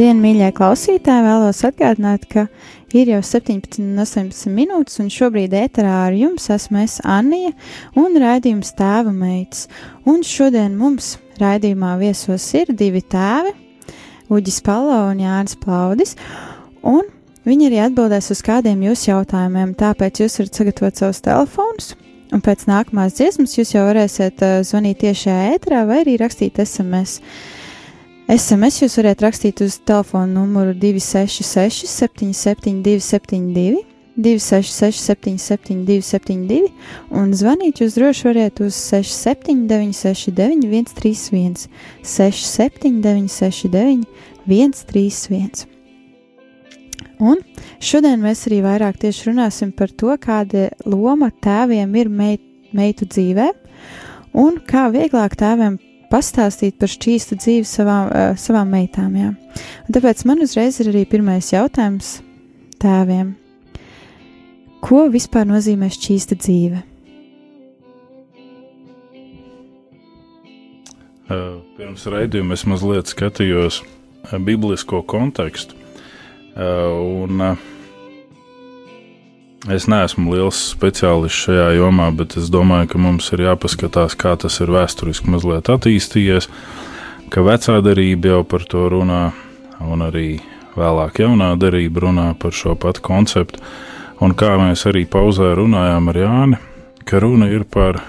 Labdien, 0.00 0.22
mīļie 0.24 0.46
klausītāji! 0.56 1.20
Vēlos 1.26 1.58
atgādināt, 1.68 2.22
ka 2.32 2.46
ir 2.96 3.10
jau 3.10 3.18
17,18 3.20 4.48
minūtes, 4.48 4.96
un 5.02 5.10
šobrīd 5.12 5.52
ēterā 5.52 5.98
ar 6.06 6.16
jums 6.16 6.48
esmu 6.54 6.80
es 6.86 6.94
Anija 7.04 7.50
un 8.00 8.16
raidījums 8.16 8.72
tēva 8.78 9.12
meitas. 9.12 9.66
Un 10.08 10.24
šodien 10.24 10.72
mums 10.80 11.18
raidījumā 11.36 11.98
viesos 12.00 12.48
ir 12.56 12.72
divi 12.72 13.04
tēvi- 13.04 13.52
Uģis 14.32 14.62
Palo 14.64 15.02
un 15.10 15.20
Jānis 15.20 15.60
Plaudis, 15.60 16.16
un 16.80 17.04
viņi 17.44 17.68
arī 17.68 17.84
atbildēs 17.90 18.32
uz 18.32 18.40
kādiem 18.40 18.80
jūsu 18.88 19.12
jautājumiem, 19.12 19.76
tāpēc 19.76 20.24
jūs 20.24 20.40
varat 20.40 20.62
sagatavot 20.62 20.96
savus 20.96 21.20
telefonus. 21.28 21.94
Un 22.32 22.40
pēc 22.40 22.64
nākamās 22.64 23.20
dziesmas 23.20 23.52
jūs 23.52 23.76
jau 23.76 23.84
varēsiet 23.84 24.40
uh, 24.40 24.62
zvanīt 24.64 25.04
tiešajā 25.04 25.58
ēterā 25.58 25.84
vai 25.84 26.06
arī 26.06 26.16
rakstīt 26.16 26.56
SMS. 26.56 27.20
SMS 28.30 28.76
jūs 28.78 28.94
varat 29.00 29.24
rakstīt 29.24 29.58
uz 29.64 29.80
telefona 29.82 30.28
numuru 30.30 30.70
266, 30.78 31.88
772, 31.90 33.00
72, 33.02 33.80
266, 34.14 35.00
772, 35.02 36.04
72, 36.06 36.68
un 37.10 37.34
zvanīt 37.34 37.82
jūs 37.82 37.96
droši 37.98 38.28
varat 38.28 38.62
uz 38.62 38.78
679, 38.86 39.98
69, 39.98 40.62
131, 40.94 41.66
679, 42.06 43.34
69, 43.34 44.06
131. 44.46 45.66
Un 47.18 47.42
šodien 47.82 48.22
mēs 48.22 48.46
arī 48.46 48.62
vairāk 48.62 49.02
tieši 49.02 49.32
runāsim 49.32 49.74
par 49.74 49.90
to, 49.90 50.14
kāda 50.22 50.70
loma 50.86 51.34
tēviem 51.42 51.98
ir 51.98 52.14
meit, 52.22 52.46
meitu 52.70 53.10
dzīvē, 53.10 53.50
un 54.38 54.62
kā 54.70 54.86
vieglāk 54.94 55.34
tēviem 55.34 55.82
pastāstīt 56.10 56.78
par 56.80 56.90
šķīstu 56.90 57.38
dzīvi 57.40 57.68
savām, 57.68 58.10
uh, 58.10 58.32
savām 58.38 58.72
meitām. 58.74 59.14
Jā. 59.18 59.30
Un 59.86 59.96
tāpēc 59.96 60.24
man 60.28 60.42
uzreiz 60.44 60.80
ir 60.82 60.92
arī 60.92 61.04
pirmais 61.08 61.52
jautājums 61.54 62.18
tēviem. 62.82 63.34
Ko 64.80 65.04
vispār 65.12 65.48
nozīmē 65.48 65.90
šķīsta 65.92 66.38
dzīve? 66.40 66.84
Uh, 71.30 71.60
pirms 71.76 72.08
raidījuma 72.10 72.56
es 72.56 72.64
mazliet 72.66 73.10
skatījos 73.12 73.82
uh, 73.84 74.38
biblisko 74.42 75.04
kontekstu. 75.06 75.76
Uh, 76.50 77.22
un, 77.22 77.44
uh, 77.52 77.68
Es 79.68 79.84
neesmu 79.92 80.32
liels 80.32 80.56
speciālists 80.72 81.44
šajā 81.44 81.66
jomā, 81.76 82.06
bet 82.16 82.38
es 82.40 82.46
domāju, 82.48 82.94
ka 82.94 83.00
mums 83.02 83.26
ir 83.36 83.42
jāpaskatās, 83.44 84.14
kā 84.16 84.32
tas 84.40 84.54
ir 84.64 84.72
vēsturiski 84.72 85.28
mazliet 85.28 85.68
attīstījies, 85.68 86.48
ka 87.28 87.44
vecā 87.44 87.76
darība 87.84 88.32
jau 88.32 88.38
par 88.48 88.64
to 88.64 88.86
runā, 88.88 89.26
un 89.84 90.06
arī 90.06 90.38
vēlāk 90.80 91.20
jaunā 91.20 91.50
darība 91.60 92.06
runā 92.06 92.30
par 92.40 92.56
šo 92.56 92.72
patu 92.72 93.04
konceptu. 93.04 93.60
Un 94.24 94.32
kā 94.32 94.54
mēs 94.60 94.86
arī 94.88 95.04
pauzē 95.04 95.52
runājām 95.58 96.08
ar 96.08 96.20
Jāni, 96.22 96.62
ka 97.04 97.20
runa 97.20 97.50
ir 97.52 97.68
par 97.68 98.00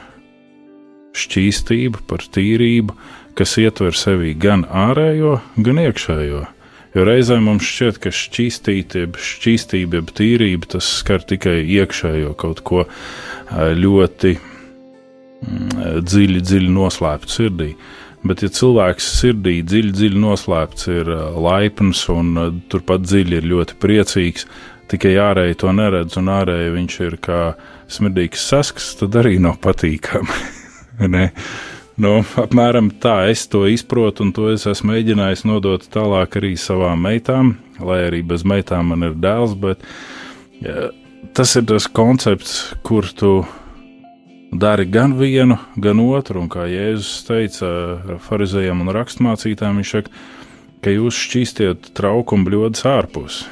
šķīstību, 1.19 2.05
par 2.07 2.23
tīrību, 2.31 2.95
kas 3.35 3.57
ietver 3.59 3.95
sevī 3.95 4.37
gan 4.39 4.63
ārējo, 4.67 5.41
gan 5.59 5.83
iekšējo. 5.83 6.45
Jo 6.91 7.05
reizē 7.07 7.37
mums 7.39 7.63
šķiet, 7.63 8.01
ka 8.03 8.11
šķīstība, 8.11 9.19
šķīstība, 9.23 10.03
tīrība 10.17 10.73
tas 10.73 10.89
skar 10.99 11.23
tikai 11.23 11.61
iekšējo 11.77 12.33
kaut 12.39 12.59
ko 12.67 12.83
ļoti 13.51 14.33
mm, 14.35 16.01
dziļi, 16.03 16.43
dziļi 16.49 16.73
noslēptu 16.75 17.37
sirdī. 17.37 17.69
Bet, 18.27 18.43
ja 18.43 18.51
cilvēks 18.53 19.07
sirdī 19.21 19.61
dziļi, 19.65 19.95
dziļi 19.97 20.19
noslēpts, 20.21 20.89
ir 20.93 21.07
laipns 21.41 22.03
un 22.13 22.35
turpat 22.69 23.07
dziļi 23.07 23.39
ir 23.39 23.47
ļoti 23.49 23.79
priecīgs, 23.81 24.45
tikai 24.91 25.15
ārēji 25.23 25.61
to 25.63 25.71
neredz, 25.73 26.19
un 26.19 26.29
ārēji 26.29 26.75
viņš 26.75 26.99
ir 27.07 27.17
kā 27.23 27.41
smirdīgs 27.91 28.43
sasks, 28.51 28.91
tad 28.99 29.15
arī 29.23 29.37
nav 29.41 29.57
patīkami. 29.63 30.41
Nu, 32.01 32.23
apmēram 32.41 32.87
tā 33.01 33.27
es 33.29 33.43
to 33.51 33.67
izprotu, 33.69 34.25
un 34.25 34.31
to 34.33 34.47
es 34.49 34.63
esmu 34.69 34.95
mēģinājis 34.95 35.43
nodot 35.45 35.83
tālāk 35.93 36.39
arī 36.39 36.55
savām 36.57 37.03
meitām, 37.05 37.51
lai 37.77 37.99
arī 38.07 38.23
bez 38.25 38.45
meitām 38.47 38.89
man 38.89 39.05
ir 39.05 39.17
dēls. 39.21 39.53
Bet 39.61 39.83
ja, 40.65 40.89
tas 41.37 41.53
ir 41.59 41.67
tas 41.69 41.85
koncepts, 41.85 42.55
kur 42.81 43.05
tu 43.05 43.43
dari 44.51 44.87
gan 44.89 45.13
vienu, 45.19 45.59
gan 45.77 46.01
otru. 46.01 46.41
Un 46.41 46.49
kā 46.49 46.65
Jēzus 46.71 47.27
teica 47.27 47.69
farizējiem 48.25 48.81
un 48.81 48.95
rakstmācītājiem, 48.97 49.83
viņš 49.83 49.93
saka, 49.99 50.25
ka 50.81 50.95
jūs 50.95 51.21
šķīstiet 51.27 51.91
trauku 52.01 52.39
un 52.39 52.47
bļodas 52.47 52.87
ārpus. 52.89 53.43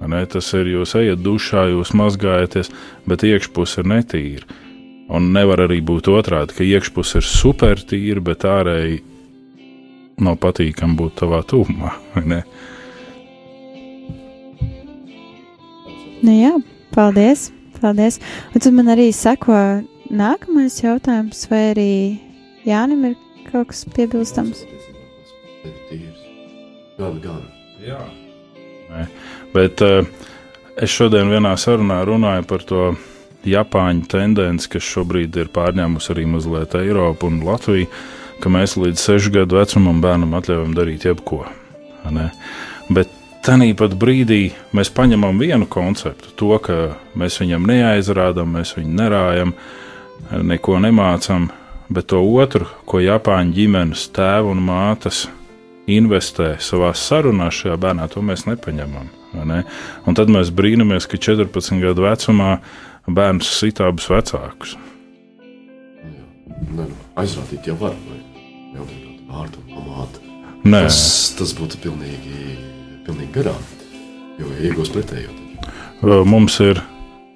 Ne, 0.00 0.24
tas 0.24 0.48
ir 0.56 0.72
jūs 0.72 0.96
ejat 0.96 1.20
dušā, 1.20 1.68
jūs 1.74 1.92
mazgājaties, 1.92 2.72
bet 3.04 3.28
iekšpus 3.28 3.76
ir 3.82 3.92
netīra. 3.92 4.60
Un 5.10 5.32
nevar 5.34 5.64
arī 5.66 5.80
būt 5.82 6.10
otrādi, 6.12 6.54
ka 6.54 6.66
iekšpusē 6.66 7.18
ir 7.18 7.26
supertīra, 7.26 8.22
bet 8.22 8.46
ārēji 8.46 9.00
nav 10.22 10.36
patīkami 10.42 10.98
būt 11.00 11.16
tavā 11.22 11.42
tuvumā. 11.50 11.94
Nu 16.20 16.34
jā, 16.36 16.52
paldies, 16.94 17.48
paldies. 17.80 18.20
Un 18.52 18.60
tad 18.60 18.74
man 18.76 18.92
arī 18.92 19.06
sako 19.16 19.56
nākamais 20.12 20.82
jautājums, 20.82 21.46
vai 21.48 21.62
arī 21.70 21.92
Jānim 22.68 23.06
ir 23.08 23.14
kaut 23.46 23.70
kas 23.70 23.86
piebilstams? 23.94 24.66
Gan, 26.98 27.16
gan. 27.24 27.40
Jā. 27.80 28.02
Nē. 28.90 29.06
Bet 29.54 29.80
uh, 29.86 30.04
es 30.76 30.92
šodien 30.92 31.32
vienā 31.32 31.54
sarunā 31.56 32.02
runāju 32.04 32.44
par 32.50 32.66
to 32.68 32.82
Japāņu 33.48 34.08
tendence, 34.10 34.68
kas 34.68 34.84
šobrīd 34.84 35.36
ir 35.40 35.52
pārņēmusi 35.54 36.12
arī 36.14 36.26
mazliet 36.28 36.74
Eiropu 36.76 37.30
un 37.30 37.40
Latviju, 37.46 37.88
ka 38.40 38.52
mēs 38.52 38.76
līdz 38.80 39.00
sešu 39.00 39.32
gadu 39.38 39.60
vecumam 39.60 40.02
bērnam 40.04 40.36
atļaujam 40.38 40.76
darīt 40.76 41.06
jebko. 41.08 41.44
Ne? 42.10 42.30
Bet 42.92 43.16
Tāpat 43.40 43.94
brīdī 43.96 44.50
mēs 44.76 44.90
paņemam 44.92 45.38
vienu 45.40 45.64
konceptu, 45.64 46.28
to, 46.36 46.50
ka 46.60 46.74
mēs 47.16 47.38
viņam 47.40 47.64
neaizrādām, 47.70 48.50
mēs 48.58 48.74
viņu 48.76 48.92
nerājam, 48.98 49.54
neko 50.44 50.76
nemācām, 50.84 51.46
bet 51.88 52.10
to 52.12 52.20
otru, 52.20 52.68
ko 52.84 53.00
Japāņu 53.00 53.56
ģimenes 53.56 54.10
tēva 54.12 54.52
un 54.52 54.60
mātes 54.66 55.22
investē 55.88 56.58
savā 56.60 56.92
sarunā 56.92 57.48
šajā 57.48 57.78
bērnā, 57.80 58.10
to 58.12 58.20
mēs 58.20 58.44
nepaņemam. 58.44 59.08
Ne? 59.48 59.62
Un 60.04 60.18
tad 60.18 60.28
mēs 60.28 60.52
brīnamies, 60.52 61.08
ka 61.08 61.16
14 61.16 61.80
gadu 61.80 62.04
vecumā 62.04 62.58
bērns 63.08 63.48
sit 63.60 63.80
abus 63.84 64.08
vecākus. 64.10 64.76
Nu, 66.70 66.86
aizrādīt 67.18 67.70
jau 67.70 67.76
var, 67.80 67.96
vai 68.06 68.20
neobligāti 68.74 69.26
vārdu 69.30 69.64
pamātu. 69.70 70.22
Nē. 70.66 70.84
Tas, 70.86 71.02
tas 71.38 71.52
būtu 71.56 71.80
pilnīgi, 71.80 72.56
pilnīgi 73.06 73.32
garām, 73.38 73.60
jo 74.40 74.50
iegūst 74.68 74.94
pretējo. 74.94 75.32
Mums 76.28 76.58
ir 76.64 76.82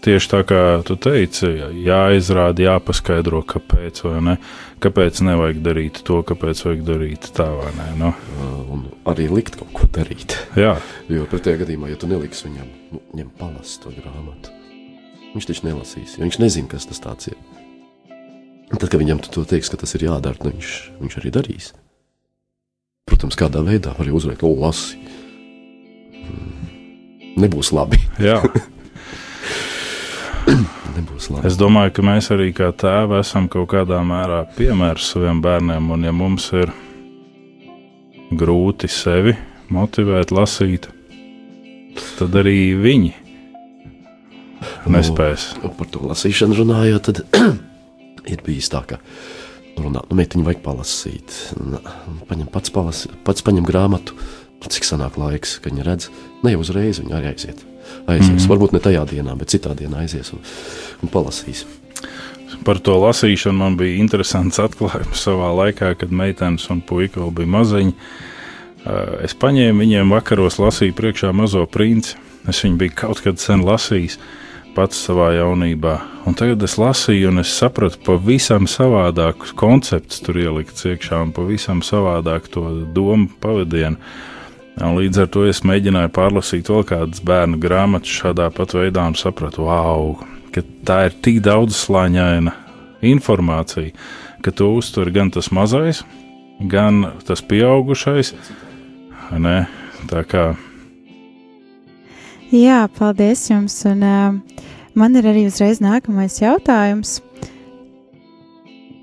tieši 0.04 0.28
tā, 0.28 0.40
kā 0.48 0.60
tu 0.84 0.96
teici, 1.00 1.48
jāizrāda, 1.86 2.66
jāpaskaidro, 2.68 3.40
kāpēc, 3.48 4.02
ne. 4.24 4.36
Kāpēc 4.84 5.22
nevajag 5.24 5.62
darīt 5.64 6.02
to, 6.04 6.20
kāpēc 6.28 6.60
vajag 6.66 6.82
darīt 6.84 7.30
tā, 7.36 7.48
vai 7.56 7.70
ne. 7.78 7.88
Nu. 8.02 8.10
Un 8.74 8.84
arī 9.08 9.30
likt 9.32 9.56
kaut 9.60 9.72
ko 9.76 9.88
darīt. 9.96 10.36
Jā. 10.60 10.76
Jo 11.08 11.24
pretējā 11.30 11.62
gadījumā, 11.64 11.94
ja 11.94 12.00
tu 12.00 12.10
neliksi 12.10 12.50
viņam, 12.50 12.68
nu, 12.92 13.02
ņem 13.16 13.32
palas 13.40 13.78
to 13.80 13.94
grāmatu 13.96 14.52
Viņš 15.34 15.48
taču 15.50 15.66
nelasīs, 15.66 16.14
jo 16.14 16.22
viņš 16.22 16.38
nezina, 16.38 16.70
kas 16.70 16.86
tas 16.86 17.26
ir. 17.26 17.38
Tad, 18.70 18.86
kad 18.88 19.00
viņam 19.00 19.20
tu 19.22 19.32
to 19.34 19.42
teiks, 19.46 19.70
ka 19.70 19.78
tas 19.78 19.94
ir 19.98 20.06
jādara, 20.06 20.38
tad 20.38 20.52
viņš, 20.52 20.68
viņš 21.02 21.16
arī 21.20 21.30
darīs. 21.34 21.72
Protams, 23.10 23.36
kādā 23.38 23.60
veidā 23.66 23.92
var 23.94 24.06
arī 24.06 24.14
uzveikt, 24.16 24.44
o, 24.46 24.50
lasi. 24.62 24.96
Hmm. 26.24 26.52
Nebūs 27.42 27.72
labi. 27.74 27.98
Nebūs 30.94 31.28
labi. 31.32 31.42
Es 31.50 31.58
domāju, 31.58 31.96
ka 31.98 32.06
mēs 32.06 32.30
arī 32.34 32.48
kā 32.56 32.70
tēvi 32.70 33.18
esam 33.18 33.50
kaut 33.50 33.68
kādā 33.74 33.98
mērā 34.06 34.44
piemērs 34.54 35.10
saviem 35.16 35.42
bērniem, 35.44 35.90
un 35.90 36.06
ja 36.06 36.14
mums 36.14 36.46
ir 36.54 36.70
grūti 38.38 38.88
sevi 38.90 39.34
motivēt, 39.74 40.30
lasīt, 40.34 40.88
tad 42.18 42.30
arī 42.38 42.74
viņi 42.78 43.23
nespēs. 44.90 45.52
Nu, 45.62 45.72
par 45.78 45.90
to 45.92 46.04
lasīšanu 46.10 46.58
runājot, 46.60 47.10
tad 47.10 47.40
ir 48.32 48.44
bijis 48.46 48.70
tā, 48.72 48.84
ka 48.88 49.00
runā, 49.78 50.04
nu, 50.08 50.18
meitiņu 50.18 50.46
vajag 50.46 50.64
palasīt. 50.64 51.36
Paņem 52.28 52.50
pats, 52.52 52.72
palas, 52.74 53.04
pats 53.26 53.44
paņem 53.46 53.66
grāmatu, 53.68 54.16
nu, 54.16 54.72
cik 54.72 54.86
sanāk 54.88 55.18
laiks, 55.20 55.58
ka 55.60 55.70
viņa 55.70 55.86
redz, 55.86 56.10
ne 56.44 56.54
jau 56.54 56.64
uzreiz 56.64 57.02
viņa 57.02 57.16
arī 57.18 57.32
aiziet. 57.34 57.64
Aizies, 58.06 58.30
mm 58.30 58.36
-hmm. 58.38 58.50
varbūt 58.52 58.72
ne 58.72 58.80
tajā 58.80 59.04
dienā, 59.10 59.34
bet 59.36 59.52
citā 59.52 59.74
dienā 59.76 60.04
aizies 60.04 60.32
un, 60.32 60.40
un 61.02 61.08
palasīs. 61.08 61.66
Par 62.64 62.78
to 62.78 62.94
lasīšanu 63.00 63.58
man 63.58 63.76
bija 63.76 63.98
interesants 64.00 64.58
atklājums 64.58 65.24
savā 65.26 65.50
laikā, 65.52 65.94
kad 65.98 66.12
meitenes 66.12 66.70
un 66.70 66.80
puika 66.80 67.20
vēl 67.20 67.32
bija 67.34 67.46
maziņi. 67.46 67.92
Es 69.24 69.34
paņēmu 69.34 69.80
viņiem 69.80 70.10
vakaros, 70.12 70.58
lasīju 70.58 70.94
priekšā 70.94 71.32
mazo 71.32 71.66
princi. 71.66 72.16
Es 72.48 72.60
viņu 72.64 72.76
biju 72.76 72.92
kaut 72.94 73.20
kad 73.24 73.40
sen 73.40 73.64
lasījis 73.64 74.18
pats 74.74 74.98
savā 75.06 75.30
jaunībā. 75.36 75.94
Un 76.28 76.36
tagad 76.38 76.62
es 76.66 76.76
lasīju, 76.80 77.30
un 77.30 77.42
es 77.42 77.52
sapratu, 77.54 78.00
pavisam 78.06 78.68
savādāk 78.70 79.52
koncepts 79.58 80.22
tur 80.24 80.38
ielikts 80.40 80.86
iekšā, 80.88 81.20
un 81.26 81.32
pavisam 81.36 81.82
savādāk 81.84 82.48
to 82.52 82.66
domu 82.96 83.28
pavadienu. 83.42 84.00
Un 84.82 84.96
līdz 84.98 85.22
ar 85.22 85.30
to 85.30 85.44
es 85.46 85.62
mēģināju 85.62 86.10
pārlasīt 86.16 86.70
vēl 86.72 86.82
kādas 86.88 87.22
bērnu 87.24 87.60
grāmatas 87.62 88.10
šādā 88.10 88.48
pat 88.54 88.74
veidā, 88.74 89.06
un 89.06 89.14
sapratu, 89.18 89.68
wow, 89.68 90.16
ka 90.54 90.64
tā 90.86 90.98
ir 91.08 91.16
tik 91.22 91.40
daudz 91.46 91.78
slāņaina 91.84 92.56
informācija, 93.06 93.94
ka 94.42 94.50
to 94.50 94.72
uztver 94.80 95.12
gan 95.14 95.30
tas 95.34 95.52
mazais, 95.54 96.02
gan 96.58 97.04
tas 97.26 97.44
pieaugušais. 97.46 98.34
Ne? 99.38 99.58
Tā 100.10 100.26
kā 100.28 100.52
Jā, 102.54 102.84
paldies 102.94 103.40
jums. 103.48 103.74
Un, 103.88 104.02
uh, 104.06 104.63
man 104.98 105.18
ir 105.18 105.28
arī 105.30 105.46
uzreiz 105.50 105.82
nākamais 105.84 106.40
jautājums. 106.42 107.18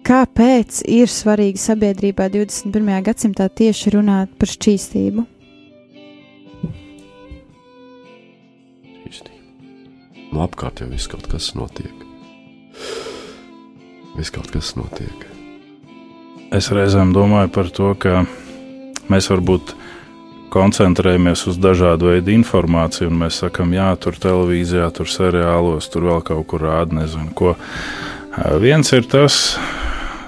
Kāpēc 0.08 0.82
ir 0.90 1.12
svarīgi 1.12 1.62
sabiedrībā 1.62 2.26
21. 2.34 2.96
gadsimtā 3.06 3.48
tieši 3.54 3.94
runāt 3.96 4.34
par 4.40 4.50
šķīstību? 4.50 5.28
Nu, 10.32 10.40
apkārt 10.46 10.80
jau 10.80 10.88
viss 10.88 11.12
kaut 11.12 11.28
kas 11.28 11.50
notiek. 11.60 12.06
Viss 14.16 14.32
kaut 14.32 14.48
kas 14.54 14.74
notiek. 14.80 15.26
Es 16.56 16.70
reizēm 16.72 17.12
domāju 17.16 17.52
par 17.52 17.72
to, 17.76 17.92
ka 18.00 18.24
mēs 19.12 19.28
varbūt 19.32 19.76
koncentrējamies 20.52 21.46
uz 21.50 21.60
dažādu 21.62 22.12
veidu 22.12 22.34
informāciju, 22.36 23.10
un 23.12 23.22
mēs 23.24 23.42
sakām, 23.44 23.74
jā, 23.76 23.90
tur 24.02 24.18
televīzijā, 24.20 24.90
tur 24.96 25.10
seriālos, 25.10 25.88
tur 25.92 26.10
vēl 26.10 26.24
kaut 26.28 26.48
kur 26.52 26.66
rāda, 26.68 27.02
nezinu 27.02 27.32
ko. 27.38 27.56
Viens 28.64 28.92
ir 28.96 29.08
tas, 29.12 29.38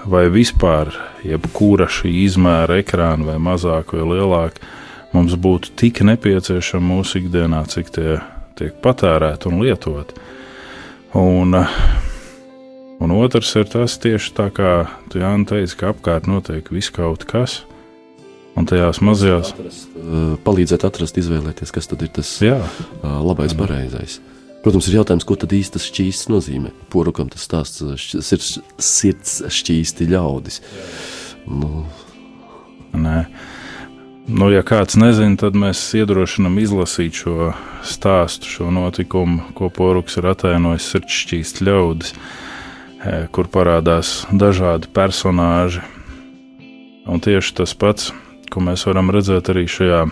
vai 0.09 0.25
vispār 0.31 0.93
jebkura 1.23 1.89
šī 1.91 2.11
izmēra 2.25 2.79
ekrāna, 2.83 3.33
vai 3.33 3.39
mazāk 3.41 3.95
vai 3.95 4.07
lielāka, 4.13 4.63
mums 5.13 5.35
būtu 5.39 5.75
tik 5.79 6.03
nepieciešama 6.07 6.95
mūsu 6.95 7.21
ikdienā, 7.21 7.63
cik 7.71 7.91
tie 7.95 8.17
tiek 8.59 8.75
patērēti 8.83 9.49
un 9.49 9.61
lietoti. 9.63 10.17
Un, 11.17 11.57
un 13.03 13.13
otrs 13.19 13.53
ir 13.59 13.69
tas 13.69 13.99
tieši 14.01 14.33
tā, 14.37 14.49
kā 14.53 14.73
tu 15.11 15.21
Jānis 15.21 15.51
teici, 15.51 15.77
ka 15.77 15.93
apkārt 15.93 16.29
notiek 16.29 16.71
viss 16.73 16.93
kaut 16.93 17.27
kas 17.29 17.61
Un 18.53 18.67
tajās 18.69 18.99
mazajās 19.01 19.49
atrast, 19.55 19.95
uh, 19.97 20.35
palīdzēt 20.45 20.85
atrast, 20.85 21.17
izvēlēties, 21.17 21.73
kas 21.73 21.89
tad 21.89 22.05
ir 22.05 22.11
tas 22.13 22.29
Jā. 22.43 22.59
uh, 22.61 23.17
labais, 23.25 23.55
pareizais. 23.57 24.19
Protams, 24.63 24.87
ir 24.87 25.01
jautājums, 25.01 25.25
ko 25.27 25.35
tad 25.35 25.51
īsti 25.51 25.75
tas 25.75 25.87
šķīsts 25.89 26.29
nozīmē. 26.31 26.69
Porukam 26.93 27.27
tas 27.33 27.43
stāsts 27.43 27.81
ir 27.83 28.45
sirds 28.79 29.33
šķīsti 29.51 30.07
ļaudis. 30.13 30.61
Nu. 31.51 31.83
Nē. 32.93 33.25
Nu, 34.23 34.47
ja 34.53 34.61
kāds 34.63 34.95
nezina, 34.95 35.35
tad 35.41 35.57
mēs 35.59 35.81
iedrošinām 35.99 36.55
izlasīt 36.61 37.17
šo 37.25 37.49
stāstu, 37.83 38.47
šo 38.47 38.69
notikumu, 38.71 39.49
ko 39.57 39.67
Poruks 39.67 40.15
ir 40.21 40.29
attēlojis 40.31 40.87
sirdsšķīst 40.93 41.59
ļaudis, 41.67 42.13
kur 43.35 43.51
parādās 43.51 44.21
dažādi 44.31 44.87
personāži. 44.95 45.83
Un 47.03 47.19
tieši 47.19 47.57
tas 47.59 47.75
pats 47.75 48.13
ko 48.53 48.61
mēs 48.63 48.85
varam 48.85 49.09
redzēt 49.13 49.49
arī 49.49 49.65
šajā 49.69 50.03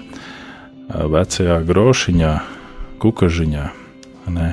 vecajā 1.12 1.60
grošiņā, 1.68 2.32
kukažiņā, 3.02 3.68
ne, 4.36 4.50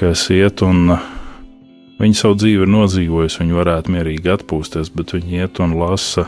kas 0.00 0.24
iet 0.32 0.62
un 0.64 0.94
viņi 2.00 2.18
savu 2.18 2.38
dzīvi 2.40 2.64
ir 2.64 2.72
nodzīvojuši, 2.72 3.42
viņi 3.42 3.58
varētu 3.58 3.94
mierīgi 3.94 4.32
atpūsties, 4.32 4.90
bet 4.96 5.14
viņi 5.16 5.42
iet 5.42 5.60
un 5.62 5.76
lasa 5.78 6.26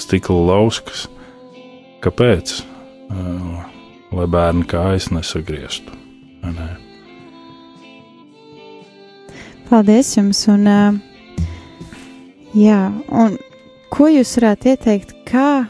stikla 0.00 0.44
lauskas. 0.52 1.08
Kāpēc? 2.04 2.60
Lai 4.10 4.26
bērni 4.30 4.64
kājas 4.68 5.10
nesagrieztu. 5.12 5.92
Ne? 6.46 6.68
Paldies 9.68 10.14
jums! 10.16 10.40
Un, 10.50 10.70
jā, 12.56 12.80
un 13.12 13.36
ko 13.92 14.08
jūs 14.10 14.32
varētu 14.38 14.72
ieteikt, 14.72 15.14
kā 15.28 15.66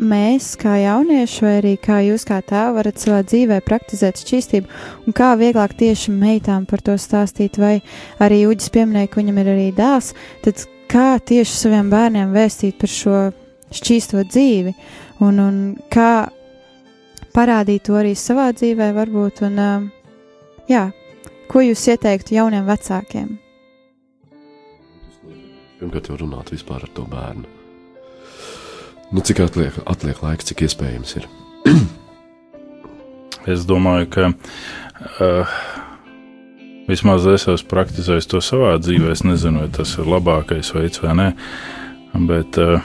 mēs, 0.00 0.54
kā 0.60 0.76
jaunieši, 0.80 1.42
vai 1.44 1.52
arī 1.58 1.74
kā 1.80 2.00
jūs, 2.04 2.24
kā 2.28 2.40
tēvi, 2.46 2.74
varat 2.78 3.00
savā 3.00 3.20
dzīvē 3.26 3.60
praktizēt 3.66 4.20
šķīstību, 4.22 4.80
un 5.06 5.16
kā 5.16 5.32
vieglāk 5.40 5.74
tieši 5.78 6.14
meitām 6.14 6.66
par 6.68 6.82
to 6.84 6.96
stāstīt, 7.00 7.60
vai 7.60 7.78
arī 8.22 8.42
Uģis 8.48 8.72
pieminēja, 8.74 9.10
ka 9.10 9.20
viņam 9.20 9.40
ir 9.42 9.52
arī 9.54 9.68
dēls, 9.76 10.12
tad 10.44 10.64
kā 10.90 11.18
tieši 11.20 11.56
saviem 11.56 11.92
bērniem 11.92 12.32
vēstīt 12.34 12.80
par 12.80 12.92
šo 12.92 13.20
šķīsto 13.76 14.24
dzīvi, 14.30 14.74
un, 15.26 15.38
un 15.44 15.60
kā 15.92 16.30
parādīt 17.36 17.86
to 17.86 18.00
arī 18.00 18.16
savā 18.18 18.50
dzīvē, 18.56 18.90
varbūt, 18.96 19.44
un 19.46 19.62
jā, 20.70 20.88
ko 21.50 21.62
jūs 21.66 21.86
ieteiktu 21.92 22.38
jauniem 22.40 22.66
vecākiem? 22.66 23.38
Pirmkārt, 25.80 26.10
jau 26.10 26.18
runāt 26.20 26.50
vispār 26.52 26.84
ar 26.84 26.92
to 26.92 27.06
bērnu 27.08 27.60
Nu, 29.10 29.20
cik 29.20 29.40
atliek, 29.42 29.74
atliek 29.90 30.20
laika, 30.22 30.44
cik 30.46 30.60
iespējams 30.68 31.16
ir? 31.18 31.24
es 33.52 33.64
domāju, 33.66 34.06
ka 34.14 34.28
uh, 34.30 35.54
vismaz 36.86 37.26
es 37.32 37.48
esmu 37.50 37.72
praktizējis 37.72 38.30
to 38.30 38.38
savā 38.44 38.76
dzīvē. 38.78 39.10
Es 39.10 39.24
nezinu, 39.26 39.64
vai 39.64 39.72
tas 39.74 39.96
ir 39.98 40.06
labākais 40.06 40.70
veids 40.76 41.02
vai 41.02 41.16
nē, 41.18 41.26
bet 42.30 42.60
uh, 42.62 42.78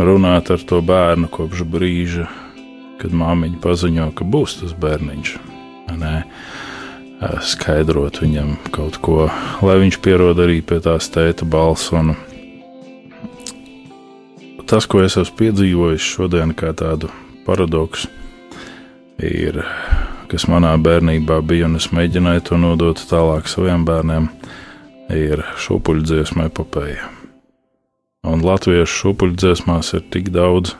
runāt 0.00 0.48
ar 0.54 0.64
to 0.64 0.80
bērnu 0.80 1.28
kopš 1.36 1.66
brīža, 1.68 2.24
kad 3.02 3.12
māmiņa 3.12 3.60
paziņo, 3.60 4.08
ka 4.16 4.24
būs 4.24 4.62
tas 4.62 4.72
bērniņš. 4.80 5.34
Nē, 5.92 6.14
uh, 6.24 7.36
skaidrot 7.44 8.22
viņam 8.24 8.56
kaut 8.72 8.96
ko, 9.04 9.26
lai 9.60 9.76
viņš 9.84 10.00
pierod 10.00 10.40
arī 10.40 10.62
pie 10.64 10.80
tās 10.88 11.12
tēta 11.12 11.44
balss 11.44 11.92
un 11.92 12.16
tas, 14.68 14.86
ko 14.86 15.02
es 15.04 15.16
esmu 15.20 15.38
piedzīvojis 15.40 16.12
šodien, 16.16 16.54
kā 16.58 16.72
tādu 16.76 17.10
paradoksu, 17.46 18.10
ir, 19.22 19.62
kas 20.30 20.46
manā 20.50 20.74
bērnībā 20.82 21.40
bija, 21.46 21.68
un 21.70 21.78
es 21.80 21.90
mēģināju 21.94 22.46
to 22.50 22.58
nodot 22.60 23.00
tālāk 23.10 23.48
saviem 23.50 23.86
bērniem, 23.88 24.28
ir 25.14 25.44
šūpuļdziesma 25.62 26.48
epopēja. 26.50 27.12
Un 28.26 28.42
latviešu 28.42 29.00
šūpuļdziesmās 29.04 29.92
ir 29.94 30.06
tik 30.10 30.32
daudz 30.34 30.74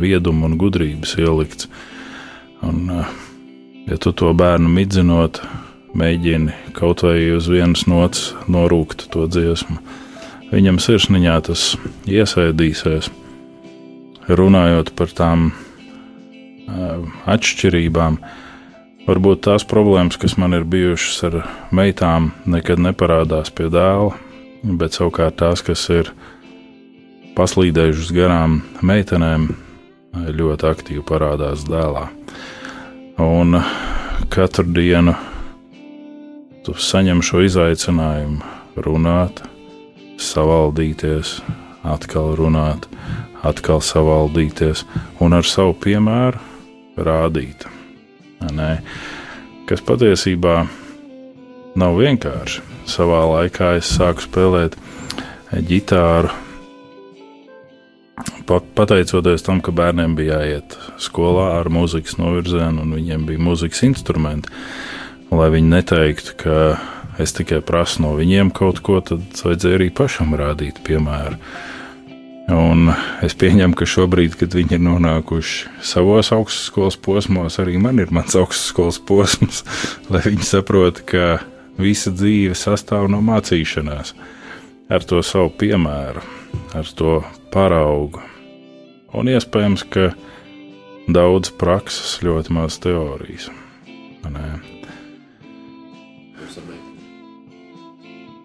vieduma 0.00 0.48
un 0.48 0.56
gudrības 0.60 1.14
ielikts. 1.20 1.68
Un, 2.64 2.88
ja 3.88 3.98
tu 4.00 4.12
to 4.16 4.32
bērnu 4.36 4.70
midzinot, 4.72 5.42
mēģini 5.98 6.72
kaut 6.76 7.04
vai 7.04 7.20
uz 7.36 7.48
vienas 7.50 7.84
nots 7.88 8.32
norūkt 8.50 9.08
to 9.12 9.26
dziesmu, 9.28 9.78
viņam 10.52 10.80
sirsniņā 10.82 11.38
tas 11.48 11.70
iesaidīsies 12.08 13.10
runājot 14.28 14.92
par 14.96 15.12
tām 15.16 15.48
atšķirībām. 17.28 18.18
Varbūt 19.08 19.46
tās 19.46 19.64
problēmas, 19.64 20.18
kas 20.20 20.36
man 20.36 20.52
ir 20.56 20.66
bijušas 20.68 21.22
ar 21.30 21.38
meitām, 21.72 22.32
nekad 22.44 22.80
neparādās 22.84 23.48
pie 23.48 23.70
dēla, 23.72 24.12
bet 24.76 24.98
savukārt 24.98 25.38
tās, 25.40 25.62
kas 25.64 25.86
ir 25.94 26.12
paslīdējušas 27.38 28.12
garām 28.12 28.60
meitenēm, 28.84 29.48
ļoti 30.12 30.68
aktīvi 30.68 31.04
parādās 31.08 31.64
dēlā. 31.68 32.08
Un 33.22 33.60
katru 34.32 34.66
dienu 34.76 35.14
tu 36.66 36.74
saņem 36.76 37.22
šo 37.24 37.40
izaicinājumu 37.46 38.82
runāt, 38.84 39.40
savaldīties, 40.20 41.38
atkal 41.86 42.34
runāt, 42.36 42.88
atkal 43.46 43.82
savaldīties 43.84 44.84
un 45.22 45.36
ar 45.38 45.46
savu 45.46 45.76
piemēru 45.78 46.40
rādīt. 46.98 47.66
Nē, 48.54 48.72
kas 49.68 49.82
patiesībā 49.86 50.60
nav 51.78 51.98
vienkārši. 51.98 52.64
Savā 52.88 53.22
laikā 53.28 53.74
es 53.78 53.90
sāku 53.98 54.24
spēlēt 54.24 54.78
ģitāru. 55.52 56.30
Pat, 58.48 58.64
pateicoties 58.74 59.44
tam, 59.44 59.60
ka 59.60 59.74
bērniem 59.76 60.14
bija 60.16 60.38
jāiet 60.40 60.74
skolā 61.02 61.50
ar 61.58 61.68
muzikas 61.70 62.16
novirzienu, 62.18 62.80
un 62.82 62.94
viņiem 62.96 63.26
bija 63.28 63.42
muzikas 63.44 63.84
instrumenti, 63.84 64.48
lai 65.30 65.50
viņi 65.52 65.68
neteiktu, 65.74 66.36
ka 66.40 66.56
es 67.20 67.34
tikai 67.36 67.60
prasu 67.66 68.06
no 68.06 68.14
viņiem 68.16 68.50
kaut 68.56 68.80
ko, 68.84 69.02
tad 69.04 69.26
vajadzēja 69.44 69.78
arī 69.78 69.90
pašam 69.94 70.32
rādīt 70.38 70.80
piemēru. 70.86 71.36
Un 72.48 72.88
es 73.20 73.34
pieņemu, 73.36 73.76
ka 73.76 73.84
šobrīd, 73.84 74.38
kad 74.40 74.54
viņi 74.56 74.78
ir 74.78 74.80
nonākuši 74.80 75.68
savos 75.84 76.30
augstskolas 76.32 76.96
posmos, 76.96 77.58
arī 77.60 77.76
man 77.76 78.00
ir 78.00 78.08
mans 78.14 78.38
augstskolas 78.40 78.96
posms, 79.04 79.60
lai 80.12 80.22
viņi 80.24 80.48
saprotu, 80.48 81.04
ka 81.12 81.26
visa 81.76 82.08
dzīve 82.14 82.56
sastāv 82.56 83.10
no 83.12 83.20
mācīšanās, 83.24 84.14
ar 84.88 85.04
to 85.04 85.20
savu 85.20 85.52
piemēru, 85.60 86.24
ar 86.78 86.96
to 86.96 87.18
paraugu. 87.52 88.24
Un 89.12 89.28
iespējams, 89.28 89.84
ka 89.92 90.10
daudz 91.04 91.52
prakses, 91.52 92.16
ļoti 92.24 92.56
maz 92.56 92.80
teorijas. 92.80 93.52
Nē. 94.24 94.48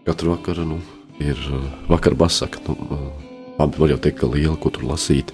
Katru 0.03 0.35
vakaru 0.35 0.67
nu, 0.67 0.83
ir 1.23 1.39
uh, 1.55 1.63
vakar 1.87 2.19
basaka. 2.19 2.59
Nu, 2.67 2.75
uh, 2.75 3.22
Labi, 3.63 3.79
var 3.79 3.93
jau 3.93 3.99
teikt, 4.03 4.19
ka 4.19 4.27
liela, 4.27 4.57
ko 4.59 4.71
tur 4.73 4.83
lasīt. 4.89 5.31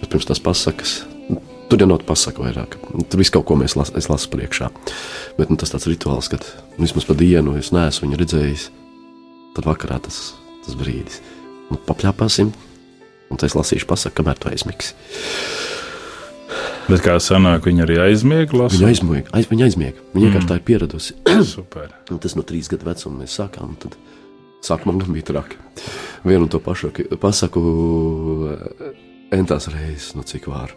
Bet 0.00 0.10
pirms 0.10 0.26
tās 0.26 0.42
pasakas, 0.42 0.96
nu, 1.30 1.38
tur 1.70 1.82
jau 1.82 1.86
nav 1.86 2.02
pasaka 2.06 2.42
vairāk. 2.42 2.76
Tur 3.06 3.22
viss 3.22 3.30
kaut 3.34 3.46
ko 3.46 3.56
mēs 3.60 3.76
las, 3.78 3.92
lasu 3.94 4.30
priekšā. 4.32 4.72
Bet 5.38 5.52
nu, 5.52 5.58
tas 5.60 5.70
tāds 5.70 5.86
rituāls, 5.90 6.30
kad 6.32 6.46
vismaz 6.80 7.06
pa 7.06 7.14
dienu 7.18 7.54
es 7.60 7.70
neesmu 7.74 8.08
viņu 8.08 8.20
redzējis. 8.24 8.66
Tad 9.54 9.70
vakarā 9.70 10.00
tas, 10.02 10.32
tas 10.66 10.78
brīdis. 10.78 11.22
Nu, 11.70 11.78
papļāpāsim, 11.86 12.50
un 13.30 13.38
tad 13.38 13.50
es 13.50 13.58
lasīšu 13.58 13.86
pasaku, 13.90 14.18
kamēr 14.18 14.42
tu 14.42 14.50
aizmigsi. 14.50 14.96
Bet 16.90 17.04
kā 17.04 17.14
sanāk, 17.22 17.68
viņa 17.68 17.84
arī 17.86 18.00
aizmiega? 18.02 18.66
Viņa 18.66 18.88
aizmiega, 18.88 19.30
aiz, 19.38 19.46
viņa 19.46 19.66
aizmiega. 19.68 20.06
Viņa 20.10 20.24
vienkārši 20.26 20.42
mm. 20.42 20.50
tā 20.50 20.56
ir 20.58 20.64
pieradusi. 20.66 21.14
Super. 21.46 21.92
Un 22.10 22.18
tas 22.22 22.34
no 22.34 22.42
trīs 22.46 22.70
gadu 22.72 22.88
vecuma 22.88 23.22
mēs 23.22 23.36
sākām. 23.38 23.76
Tad 23.78 23.94
sākumā 24.66 24.98
man 24.98 25.12
bija 25.14 25.32
traki 25.32 25.60
vienu 26.24 26.42
un 26.42 26.48
to 26.48 26.60
pašu 26.60 26.90
pasaku 27.20 27.62
eh, 28.50 28.90
entās 29.36 29.68
reizes, 29.72 30.12
nu 30.16 30.24
cik 30.26 30.48
vāru. 30.50 30.76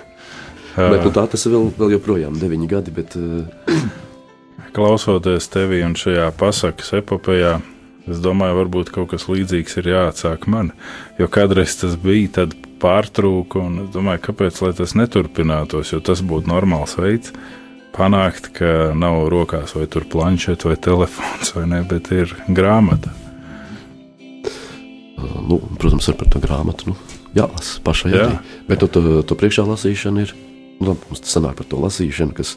bet 0.76 1.02
nu, 1.04 1.12
tā 1.14 1.26
tas 1.30 1.46
vēl, 1.46 1.70
vēl 1.78 1.96
joprojām 1.96 2.38
deviņi 2.40 2.70
gadi. 2.70 2.94
Bet, 2.94 3.16
uh... 3.18 3.84
Klausoties 4.76 5.50
tevi 5.50 5.82
un 5.82 5.96
šajā 5.98 6.28
pasakas 6.38 6.92
epopējā, 7.00 7.56
es 8.10 8.20
domāju, 8.22 8.60
varbūt 8.60 8.92
kaut 8.94 9.10
kas 9.14 9.26
līdzīgs 9.30 9.80
ir 9.80 9.90
jāatsāk 9.94 10.46
man. 10.50 10.70
Jo 11.18 11.26
kādreiz 11.32 11.74
tas 11.80 11.96
bija, 12.00 12.36
tad 12.42 12.54
pārtrūka, 12.80 13.60
un 13.60 13.84
es 13.84 13.90
domāju, 13.94 14.22
kāpēc 14.28 14.60
tas 14.78 14.94
neturpinātos, 14.96 15.90
jo 15.92 16.00
tas 16.04 16.22
būtu 16.22 16.52
normāls 16.52 16.94
veids. 17.00 17.34
Panākt, 17.94 18.52
ka 18.56 18.92
nav 18.96 19.26
rokās 19.32 19.74
vai 19.76 19.88
tur 19.90 20.06
planšeta 20.08 20.70
vai 20.70 20.76
telefons, 20.78 21.54
vai 21.56 21.66
ne, 21.68 21.82
bet 21.90 22.12
ir 22.14 22.32
grāmata 22.48 23.10
nu, 25.50 25.58
protams, 25.78 26.08
ar 26.08 26.16
to 26.30 26.40
grāmatu 26.42 26.92
nu, 26.92 26.96
jālasa 27.36 27.82
pašai. 27.84 28.12
Jā. 28.14 28.28
Arī. 28.28 28.54
Bet 28.68 28.84
nu, 28.84 28.88
to, 28.92 29.02
to 29.26 29.38
priekšā 29.38 29.66
lasīšana 29.68 30.26
ir. 30.26 30.34
Nu, 30.80 30.94
mums 30.96 31.20
tas 31.20 31.34
sanāk 31.36 31.58
par 31.58 31.66
to 31.68 31.76
lasīšanu, 31.76 32.32
kas 32.38 32.54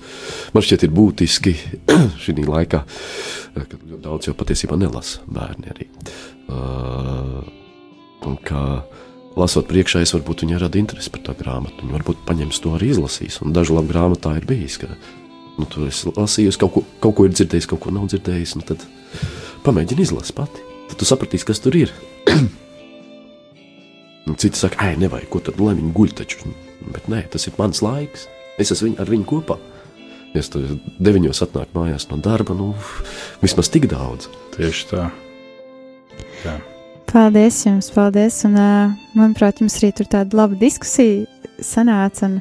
man 0.56 0.64
šķiet 0.64 0.86
ir 0.88 0.94
būtiski 0.96 1.52
šī 2.24 2.38
laikā, 2.40 2.80
kad 3.58 3.74
daudz 4.06 4.30
jau 4.30 4.36
patiesībā 4.40 4.78
nelasa 4.80 5.26
bērni 5.28 5.74
arī. 5.74 5.90
Uh, 6.48 7.42
un 8.24 8.38
kā 8.48 8.62
lasot 9.36 9.68
priekšā, 9.68 10.06
es 10.06 10.16
varbūt 10.16 10.46
viņi 10.46 10.62
rada 10.62 10.80
interesi 10.80 11.12
par 11.12 11.26
tā 11.26 11.36
grāmatu. 11.36 11.84
Viņi 11.84 11.98
varbūt 11.98 12.24
paņems 12.30 12.64
to 12.64 12.78
arī 12.78 12.94
izlasīs. 12.94 13.42
Un 13.44 13.52
dažu 13.52 13.76
labu 13.76 13.92
grāmatā 13.92 14.38
ir 14.40 14.48
bijis, 14.48 14.80
ka 14.80 14.94
nu, 15.60 15.68
tu 15.70 15.88
esi 15.88 16.12
lasījis, 16.14 16.60
kaut 16.62 16.74
ko, 16.76 16.84
kaut 17.04 17.18
ko 17.18 17.28
ir 17.28 17.36
dzirdējis, 17.36 17.70
kaut 17.70 17.84
ko 17.84 17.94
nav 17.94 18.10
dzirdējis. 18.12 18.56
Nu, 18.60 18.66
tad 18.68 18.84
pamēģini 19.66 20.06
izlasīt 20.06 20.38
pati. 20.38 20.64
Tad 20.90 21.00
tu 21.00 21.08
sapratīsi, 21.08 21.48
kas 21.48 21.62
tur 21.64 21.78
ir. 21.78 21.94
Un 24.30 24.40
citi 24.40 24.60
saka, 24.60 24.88
ej, 24.88 24.98
nevajag, 25.04 25.30
ko 25.32 25.42
tad, 25.44 25.60
lai 25.60 25.76
viņi 25.78 25.94
guļ 25.96 26.16
taču. 26.22 26.54
Bet 26.94 27.10
nē, 27.12 27.26
tas 27.34 27.48
ir 27.48 27.56
mans 27.60 27.84
laiks. 27.84 28.28
Es 28.62 28.72
esmu 28.72 28.92
viņu, 28.92 29.00
ar 29.04 29.12
viņu 29.12 29.28
kopā. 29.30 29.58
Es 30.38 30.50
tur 30.50 30.66
deviņos 31.04 31.44
atnāku 31.46 31.78
mājās 31.78 32.08
no 32.10 32.18
darba, 32.24 32.56
nu, 32.58 32.72
vismaz 33.44 33.70
tik 33.74 33.86
daudz. 33.92 34.32
Tieši 34.56 34.88
tā. 34.90 35.10
Jā. 36.44 36.56
Paldies 37.12 37.60
jums, 37.68 37.92
paldies. 37.94 38.40
Un, 38.48 38.58
uh, 38.58 38.94
manuprāt, 39.14 39.62
jums 39.62 39.76
arī 39.78 39.92
tur 39.94 40.10
tāda 40.10 40.40
laba 40.40 40.58
diskusija 40.58 41.28
sanāca. 41.62 42.32
Un 42.32 42.40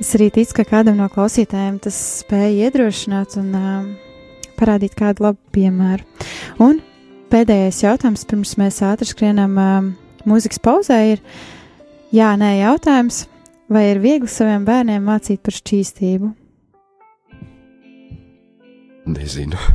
es 0.00 0.12
arī 0.16 0.30
ticu, 0.34 0.56
ka 0.58 0.66
kādam 0.68 0.98
no 1.00 1.08
klausītājiem 1.12 1.80
tas 1.84 1.96
spēja 2.22 2.68
iedrošināt 2.68 3.36
un 3.40 3.50
uh, 3.56 3.88
parādīt 4.58 4.96
kādu 4.98 5.28
labu 5.28 5.40
piemēru. 5.54 6.06
Un 6.64 6.80
pēdējais 7.32 7.82
jautājums, 7.84 8.26
pirms 8.28 8.56
mēs 8.60 8.80
ātri 8.86 9.08
skrienam. 9.12 9.56
Uh, 9.60 9.90
mūzikas 10.28 10.60
pauzē 10.62 11.00
ir 11.14 11.22
jā, 12.14 12.32
nē, 12.40 12.56
jautājums, 12.60 13.24
vai 13.70 13.90
ir 13.92 14.02
viegli 14.02 14.30
saviem 14.30 14.66
bērniem 14.68 15.04
mācīt 15.06 15.42
par 15.44 15.56
šķīstību? 15.56 16.32
Nezinu. 19.10 19.58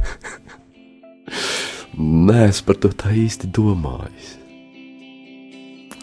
Nē, 1.95 2.49
es 2.49 2.59
par 2.65 2.77
to 2.83 2.91
tā 2.91 3.13
īsti 3.15 3.49
domāju. 3.55 4.33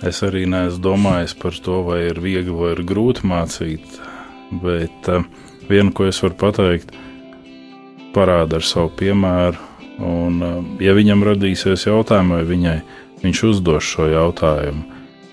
Es 0.03 0.19
arī 0.27 0.47
neesmu 0.51 0.83
domājis 0.83 1.35
par 1.39 1.55
to, 1.63 1.83
vai 1.87 2.01
ir 2.09 2.19
viegli 2.19 2.55
vai 2.57 2.73
ir 2.75 2.83
grūti 2.89 3.23
mācīt. 3.29 4.01
Bet 4.63 5.09
uh, 5.09 5.25
vienu, 5.69 5.93
ko 5.97 6.09
es 6.11 6.21
varu 6.25 6.37
pateikt, 6.41 6.93
parāda 8.13 8.59
ar 8.61 8.67
savu 8.67 8.93
piemēru. 8.99 9.71
Un, 10.03 10.43
uh, 10.43 10.59
ja 10.83 10.97
viņam 10.97 11.25
radīsies 11.31 11.87
jautājumi, 11.89 12.37
vai 12.37 12.45
viņai 12.49 12.77
viņš 13.23 13.43
uzdos 13.49 13.87
šo 13.87 14.09
jautājumu. 14.11 14.85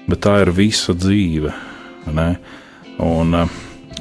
Bet 0.10 0.24
tā 0.26 0.40
ir 0.44 0.54
visa 0.56 0.96
dzīve. 0.98 1.54
Ne? 2.14 2.30
Un, 3.00 3.36
eh, 3.36 3.52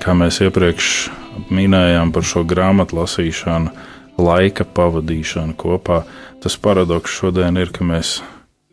kā 0.00 0.14
mēs 0.16 0.40
iepriekš 0.44 1.10
minējām 1.54 2.12
par 2.12 2.26
šo 2.26 2.44
grāmatu 2.48 2.98
lasīšanu, 2.98 3.70
laika 4.18 4.64
pavadīšanu 4.64 5.54
kopā, 5.58 6.02
tas 6.42 6.56
paradoks 6.56 7.12
šodien 7.20 7.60
ir, 7.60 7.70
ka 7.70 7.84
mēs 7.84 8.18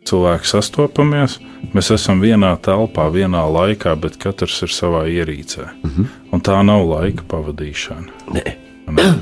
cilvēki 0.05 0.49
sastopamies, 0.49 1.39
mēs 1.73 1.91
esam 1.95 2.21
vienā 2.21 2.53
telpā, 2.61 3.09
vienā 3.13 3.43
laikā, 3.49 3.95
bet 3.99 4.17
katrs 4.21 4.61
ir 4.65 4.73
savā 4.73 5.05
ierīcē. 5.09 5.65
Mm 5.83 5.89
-hmm. 5.89 6.05
Un 6.31 6.41
tā 6.41 6.61
nav 6.63 6.87
laika 6.89 7.23
pavadīšana. 7.27 8.09
Nē. 8.31 8.43
Ne? 8.91 9.13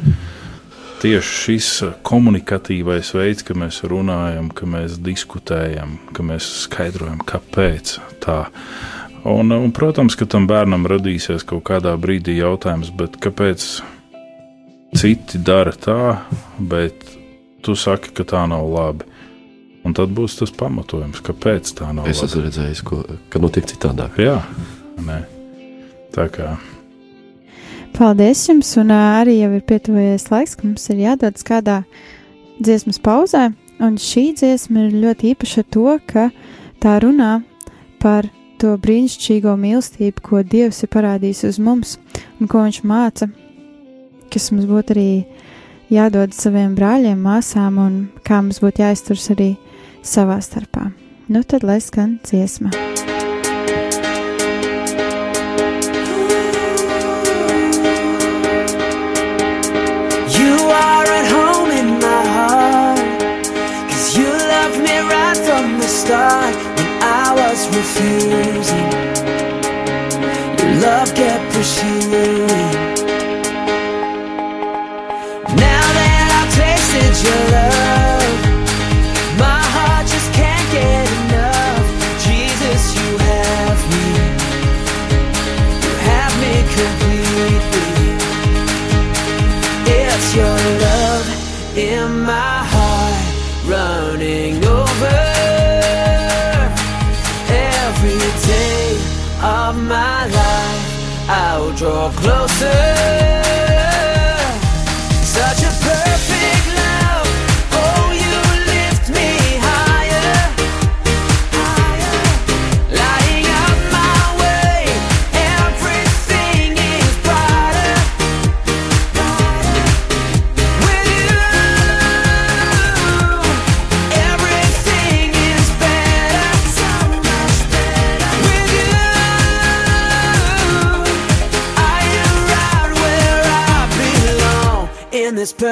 tieši 1.04 1.36
šis 1.44 1.70
komunikatīvais 2.08 3.12
veids, 3.18 3.44
ka 3.44 3.56
mēs 3.58 3.82
runājam, 3.92 4.48
ka 4.56 4.68
mēs 4.70 4.96
diskutējam, 5.04 5.98
ka 6.16 6.24
mēs 6.24 6.48
skaidrojam, 6.64 7.20
kāpēc 7.28 7.98
tā. 8.24 8.46
Un, 9.28 9.52
un, 9.52 9.72
protams, 9.76 10.16
ka 10.20 10.28
tam 10.28 10.48
bērnam 10.48 10.88
radīsies 10.88 11.44
kaut 11.48 11.66
kādā 11.68 11.96
brīdī 12.00 12.38
jautājums, 12.40 12.92
kāpēc 13.24 13.66
citi 15.00 15.40
dara 15.44 15.76
tā, 15.76 16.18
bet 16.60 17.04
tu 17.64 17.76
saki, 17.76 18.14
ka 18.16 18.28
tā 18.28 18.46
nav 18.52 18.68
labi. 18.72 19.08
Un 19.84 19.96
tad 19.96 20.14
būs 20.16 20.38
tas 20.40 20.54
pamatojums, 20.56 21.20
kāpēc 21.24 21.74
tā 21.80 21.90
nav. 21.96 22.08
Es 22.08 22.24
esmu 22.24 22.46
redzējis, 22.46 22.84
ko, 22.88 23.02
ka 23.30 23.42
notiek 23.44 23.68
citādāk. 23.68 24.16
Jā, 24.24 24.38
nē. 25.04 25.20
tā 26.16 26.30
kā. 26.32 26.54
Paldies 27.94 28.40
jums, 28.48 28.72
un 28.82 28.94
arī 28.96 29.38
jau 29.42 29.52
ir 29.54 29.66
pietuvojies 29.70 30.30
laiks, 30.32 30.56
ka 30.58 30.66
mums 30.66 30.88
ir 30.90 31.04
jādodas 31.04 31.46
kādā 31.46 31.82
dziesmas 32.64 32.98
pauzē, 33.04 33.52
un 33.84 34.00
šī 34.02 34.32
dziesma 34.40 34.88
ir 34.88 34.96
ļoti 35.04 35.34
īpaša 35.34 35.66
to, 35.76 36.00
ka 36.10 36.30
tā 36.82 36.96
runā 37.04 37.36
par 38.02 38.30
to 38.62 38.74
brīnišķīgo 38.80 39.54
mīlestību, 39.60 40.24
ko 40.24 40.42
Dievs 40.48 40.82
ir 40.86 40.92
parādījis 40.96 41.44
uz 41.52 41.60
mums, 41.60 41.98
un 42.40 42.48
ko 42.48 42.64
Viņš 42.64 42.80
māca, 42.88 43.28
kas 44.32 44.50
mums 44.56 44.66
būtu 44.70 44.96
arī 44.96 45.10
jādod 45.94 46.34
saviem 46.34 46.74
brāļiem, 46.78 47.20
māsām, 47.20 47.78
un 47.78 48.00
kā 48.26 48.40
mums 48.42 48.62
būtu 48.64 48.86
jāizturas 48.86 49.30
arī 49.36 49.52
savā 50.04 50.40
starpā. 50.44 50.92
Nu 51.32 51.44
tad 51.44 51.64
lai 51.64 51.80
skan 51.82 52.20
dziesma! 52.28 52.72
are 60.74 61.08
at 61.20 61.28
home 61.36 61.72
in 61.72 61.90
my 62.06 62.24
heart 62.36 63.00
Cause 63.90 64.18
you 64.18 64.30
loved 64.54 64.80
me 64.88 64.96
right 65.14 65.38
from 65.48 65.80
the 65.80 65.88
start 65.88 66.56
When 66.78 66.92
I 67.02 67.34
was 67.42 67.60
refusing 67.80 68.90
Your 70.60 70.74
love 70.82 71.14
kept 71.16 71.46
pursuing 71.54 72.93
of 99.44 99.76
my 99.76 100.26
life, 100.26 101.30
I 101.30 101.58
will 101.60 101.74
draw 101.74 102.10
closer. 102.12 103.03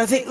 Perfect 0.01 0.27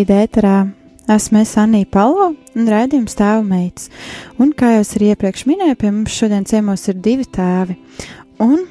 Šobrīd 0.00 0.16
ēterā 0.16 0.58
esmu 1.12 1.42
es 1.42 1.50
Anija 1.60 1.84
Palo 1.92 2.30
un 2.56 2.68
rādījums 2.72 3.12
tēva 3.18 3.42
meitas. 3.44 3.90
Un 4.40 4.54
kā 4.56 4.70
jau 4.72 4.78
es 4.80 4.94
arī 4.96 5.10
iepriekš 5.12 5.42
minēju, 5.44 5.76
pie 5.76 5.90
mums 5.92 6.14
šodien 6.16 6.46
ciemos 6.48 6.86
ir 6.88 6.96
divi 7.04 7.26
tēvi. 7.28 7.76
Un 8.40 8.62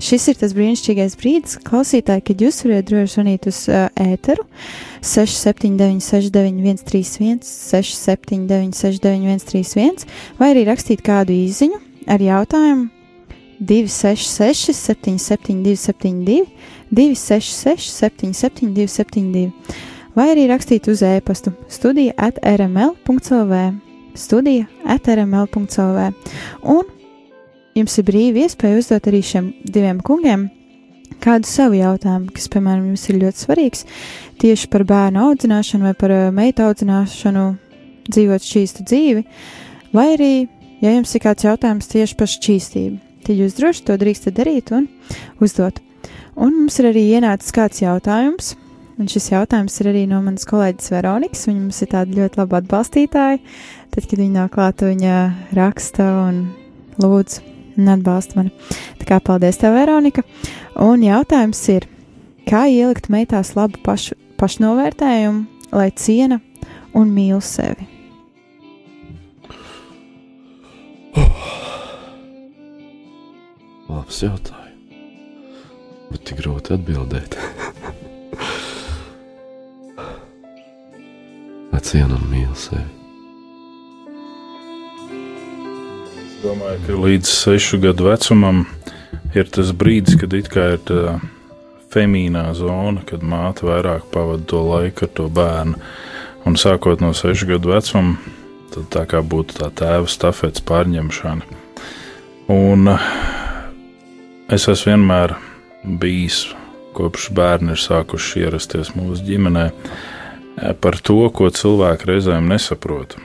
šis 0.00 0.30
ir 0.32 0.38
tas 0.40 0.54
brīnišķīgais 0.56 1.16
brīdis, 1.20 1.58
klausītāji, 1.66 2.24
kad 2.30 2.44
jūs 2.46 2.62
varat 2.64 2.88
droši 2.88 3.12
zvanīt 3.18 3.48
uz 3.50 3.58
uh, 3.68 3.90
ēteru 4.00 4.46
679, 5.04 6.00
691, 6.06 6.80
31, 6.88 7.44
679, 7.44 8.80
691, 8.80 9.44
31, 9.44 10.08
vai 10.40 10.54
arī 10.54 10.64
rakstīt 10.70 11.04
kādu 11.04 11.36
īziņu 11.36 11.82
ar 12.08 12.24
jautājumu 12.30 12.88
266, 13.60 14.72
772, 14.72 15.76
72, 15.84 16.48
266, 16.96 17.92
772, 18.00 18.88
72 18.96 19.87
vai 20.18 20.32
arī 20.32 20.48
rakstīt 20.50 20.88
uz 20.90 21.04
e-pastu 21.06 21.52
studija 21.70 22.16
at 22.18 22.40
rml.clv. 22.42 23.58
Studija 24.18 24.66
at 24.84 25.06
rml.clv. 25.06 26.12
Un 26.66 26.94
jums 27.78 27.98
ir 28.00 28.06
brīva 28.08 28.46
iespēja 28.46 28.80
uzdot 28.80 29.06
arī 29.06 29.22
šiem 29.22 29.52
diviem 29.62 30.02
kungiem 30.02 30.48
kādu 31.22 31.48
savu 31.48 31.78
jautājumu, 31.78 32.32
kas, 32.34 32.46
piemēram, 32.52 32.90
jums 32.92 33.06
ir 33.10 33.20
ļoti 33.22 33.44
svarīgs 33.44 33.86
tieši 34.42 34.68
par 34.70 34.84
bērnu 34.88 35.24
audzināšanu 35.28 35.88
vai 35.88 35.94
par 35.98 36.14
uh, 36.14 36.28
meitu 36.34 36.66
audzināšanu, 36.66 37.46
dzīvot 38.08 38.46
šķīstu 38.46 38.86
dzīvi, 38.86 39.24
vai 39.96 40.06
arī, 40.14 40.32
ja 40.82 40.94
jums 40.94 41.14
ir 41.14 41.24
kāds 41.24 41.46
jautājums 41.46 41.90
tieši 41.90 42.18
par 42.18 42.30
šķīstību, 42.30 43.00
tad 43.26 43.42
jūs 43.42 43.58
droši 43.58 43.84
to 43.88 43.98
drīkstat 43.98 44.38
darīt 44.38 44.72
un 44.76 44.86
uzdot. 45.42 45.82
Un 46.38 46.54
mums 46.54 46.78
ir 46.78 46.92
arī 46.92 47.08
ienācis 47.18 47.54
kāds 47.54 47.82
jautājums, 47.82 48.54
Un 48.98 49.06
šis 49.06 49.28
jautājums 49.30 49.76
ir 49.78 49.92
arī 49.92 50.00
no 50.10 50.18
manas 50.24 50.46
kolēģis 50.48 50.90
Veronikas. 50.90 51.44
Viņa 51.46 51.60
mums 51.60 51.82
ir 51.84 51.90
tāda 51.92 52.16
ļoti 52.16 52.40
laba 52.40 52.58
atbalstītāja. 52.58 53.38
Tad, 53.94 54.08
kad 54.10 54.18
viņa 54.18 54.34
nāk 54.34 54.50
klāt, 54.56 54.82
viņa 54.82 55.18
raksta 55.54 56.06
un 56.24 56.40
lūdz 56.98 57.38
un 57.78 57.92
atbalsta 57.92 58.40
mani. 58.40 58.50
Tā 58.98 59.06
kā 59.06 59.20
paldies 59.22 59.60
tev, 59.60 59.76
Veronika. 59.78 60.24
Un 60.82 61.06
jautājums 61.06 61.60
ir, 61.70 61.86
kā 62.50 62.66
ielikt 62.72 63.06
meitās 63.14 63.54
labu 63.54 63.78
pašu, 63.86 64.18
pašnovērtējumu, 64.40 65.46
lai 65.78 65.92
ciena 65.94 66.40
un 66.98 67.14
mīl 67.14 67.38
sevi? 67.44 67.86
Labs 73.88 74.22
jautājums. 74.26 74.64
Bet 76.08 76.24
tik 76.24 76.42
grūti 76.42 76.74
atbildēt. 76.74 77.38
Lai 81.78 81.84
cienu 81.86 82.16
un 82.18 82.24
mīl 82.26 82.54
sevi. 82.58 82.88
Es 86.18 86.32
domāju, 86.42 86.80
ka 86.88 86.96
līdz 87.04 87.30
sešu 87.30 87.78
gadu 87.84 88.08
vecumam 88.08 88.64
ir 89.38 89.46
tas 89.54 89.70
brīdis, 89.70 90.16
kad 90.18 90.34
ir 90.34 90.48
tā 90.50 91.12
femīnā 91.94 92.42
zona, 92.58 93.04
kad 93.06 93.22
māte 93.22 93.68
vairāk 93.70 94.10
pavada 94.10 94.42
to 94.50 94.64
laiku 94.72 95.06
ar 95.06 95.14
to 95.20 95.28
bērnu. 95.38 95.78
Un 96.50 96.58
sākot 96.58 96.98
no 96.98 97.12
sešu 97.14 97.52
gadu 97.52 97.70
vecuma, 97.76 98.18
tad 98.74 98.90
tā 98.98 99.06
kā 99.14 99.22
būtu 99.22 99.60
tā 99.62 99.70
tēva 99.70 100.10
stafetes 100.10 100.66
pārņemšana. 100.66 101.62
Un 102.58 102.94
eh, 102.96 103.08
es 104.50 104.66
esmu 104.66 104.96
vienmēr 104.96 105.38
bijis, 106.02 106.48
kopš 106.98 107.30
bērni 107.38 107.78
ir 107.78 107.86
sākuši 107.86 108.48
ierasties 108.48 108.96
mūsu 108.98 109.30
ģimenē, 109.30 109.68
eh, 109.70 110.16
par 110.80 110.98
to, 111.02 111.20
ko 111.34 111.50
cilvēki 111.54 112.08
reizēm 112.10 112.48
nesaprot. 112.50 113.16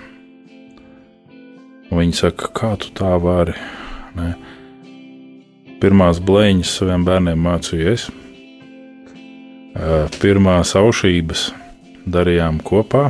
Viņi 1.94 2.18
saka, 2.18 2.50
kā 2.56 2.74
tu 2.82 2.90
tā 2.98 3.14
vari? 3.22 3.54
Ne? 4.18 4.34
Pirmās 5.82 6.22
blēņas 6.24 6.78
saviem 6.80 7.06
bērniem 7.06 7.42
mācīju 7.44 7.94
es. 7.94 8.08
Eh, 9.74 10.08
Pirmās 10.22 10.76
aušības 10.80 11.48
darījām 12.10 12.60
kopā, 12.66 13.08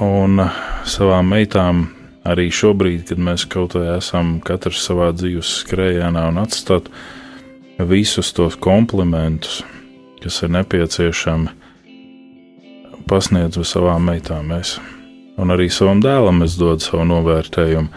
un 0.00 0.42
savām 0.84 1.32
meitām 1.32 1.86
arī 2.28 2.48
šobrīd, 2.52 3.06
kad 3.08 3.20
mēs 3.22 3.46
kaut 3.50 3.76
vai 3.78 3.96
esam 3.96 4.38
katrs 4.44 4.82
savā 4.86 5.10
dzīves 5.16 5.54
skrējienā 5.62 6.26
un 6.30 6.42
atstāt 6.42 6.90
visus 7.88 8.32
tos 8.36 8.58
komplimentus, 8.60 9.62
kas 10.20 10.42
ir 10.44 10.52
nepieciešami, 10.58 11.59
pasniedzu 13.10 13.64
savām 13.66 14.06
meitām 14.06 14.52
es. 14.54 14.78
un 15.40 15.50
arī 15.50 15.70
savam 15.72 16.02
dēlam 16.04 16.44
es 16.44 16.56
dodu 16.60 16.84
savu 16.84 17.06
novērtējumu. 17.08 17.88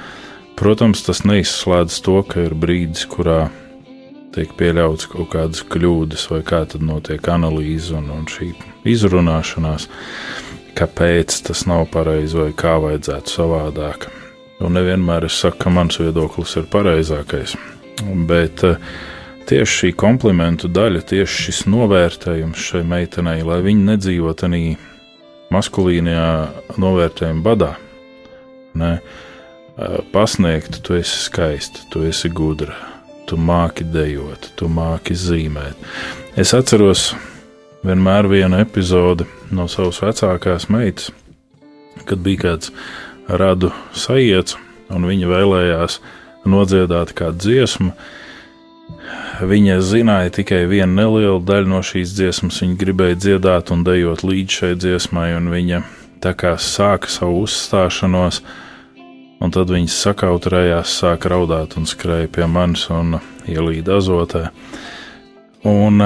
Protams, 0.56 1.02
tas 1.04 1.24
neizslēdz 1.28 1.98
to, 2.06 2.22
ka 2.30 2.46
ir 2.48 2.54
brīdis, 2.56 3.04
kurā 3.10 3.50
tiek 4.34 4.54
pieļauts 4.58 5.10
kaut 5.12 5.32
kādas 5.34 5.64
kļūdas, 5.70 6.28
vai 6.32 6.42
kā 6.48 6.64
tad 6.70 6.86
notiek 6.86 7.28
analīze 7.30 7.94
un, 7.98 8.10
un 8.14 8.28
šī 8.30 8.54
izrunāšanās, 8.90 9.90
kāpēc 10.78 11.42
tas 11.50 11.66
nav 11.70 11.88
pareizi 11.94 12.40
vai 12.40 12.52
kā 12.58 12.78
vajadzētu 12.82 13.36
savādāk. 13.38 14.08
Un 14.64 14.78
nevienmēr 14.78 15.28
es 15.28 15.42
saku, 15.44 15.66
ka 15.66 15.74
mans 15.74 16.00
viedoklis 16.00 16.56
ir 16.62 16.70
pareizākais, 16.72 17.58
bet 18.30 18.64
uh, 18.66 18.80
tieši 19.50 19.80
šī 19.82 19.92
komplimentu 20.00 20.72
daļa, 20.72 21.04
tieši 21.12 21.50
šis 21.50 21.62
novērtējums 21.74 22.72
šai 22.72 22.86
meitenei, 22.88 23.42
lai 23.46 23.60
viņa 23.66 23.92
nedzīvot 23.92 24.46
tādā 24.46 24.93
maskulīnajā 25.54 26.30
novērtējuma 26.82 27.46
badā. 27.46 27.74
Ne? 28.80 28.98
Pasniegt, 30.14 30.82
tu 30.86 30.98
esi 30.98 31.24
skaista, 31.26 31.86
tu 31.94 32.04
esi 32.06 32.30
gudra, 32.30 32.76
tu 33.30 33.38
māki 33.42 33.86
dejot, 33.90 34.52
tu 34.60 34.70
māki 34.70 35.18
zīmēt. 35.18 35.80
Es 36.38 36.54
atceros 36.54 37.12
vienmēr 37.86 38.30
vienu 38.30 38.60
epizodi 38.62 39.26
no 39.54 39.68
savas 39.72 40.02
vecākās 40.04 40.70
meitas, 40.74 41.10
kad 42.06 42.22
bija 42.24 42.48
kāds 42.48 42.74
radu 43.28 43.72
sajiets, 43.98 44.58
un 44.94 45.08
viņa 45.10 45.30
vēlējās 45.32 46.00
nodziedāt 46.50 47.14
kādu 47.18 47.42
dziesmu, 47.48 47.94
Viņa 49.44 49.80
zināja 49.84 50.32
tikai 50.40 50.64
vienu 50.70 50.94
nelielu 50.96 51.42
daļu 51.44 51.72
no 51.72 51.82
šīs 51.86 52.14
dziesmas. 52.16 52.62
Viņa 52.64 52.78
gribēja 52.80 53.20
dziedāt 53.20 53.74
un 53.74 53.84
dejot 53.88 54.24
līdz 54.24 54.60
šai 54.60 54.72
dziesmai, 54.80 55.32
un 55.38 55.50
viņa 55.54 55.82
tā 56.24 56.32
kā 56.40 56.54
sāka 56.62 57.10
savu 57.12 57.44
uzstāšanos, 57.44 58.40
un 59.44 59.52
tad 59.52 59.74
viņas 59.74 59.98
sakautrējās, 60.06 60.94
sāka 61.02 61.34
raudāt 61.34 61.76
un 61.80 61.90
skrēja 61.90 62.32
pie 62.32 62.48
manis 62.48 62.88
un 62.94 63.18
ielīda 63.50 64.00
azotē. 64.00 64.46
Un 65.68 66.04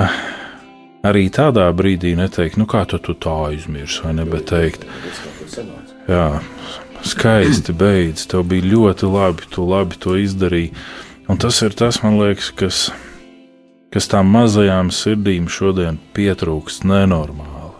arī 1.07 1.27
tādā 1.33 1.67
brīdī 1.73 2.15
neteikt, 2.17 2.57
nu 2.57 2.65
kā 2.69 2.83
tu, 2.89 2.99
tu 3.01 3.13
tā 3.13 3.35
aizmirsti, 3.51 4.05
vai 4.05 4.15
ne, 4.17 4.25
bet 4.29 4.49
teikt, 4.49 4.87
jā, 6.09 6.27
skaisti 7.05 7.75
beidz, 7.77 8.25
tev 8.31 8.45
bija 8.49 8.65
ļoti 8.73 9.09
labi, 9.11 9.49
tu 9.53 9.65
labi 9.69 9.99
to 10.01 10.17
izdarīji. 10.19 10.73
Un 11.27 11.39
tas 11.41 11.59
ir 11.61 11.75
tas, 11.75 11.99
man 12.03 12.19
liekas, 12.21 12.53
kas 12.55 12.87
kas 13.93 14.09
tām 14.11 14.29
mazajām 14.33 14.91
sirdīm 14.93 15.47
šodien 15.51 15.99
pietrūkst 16.15 16.85
nenormāli. 16.87 17.73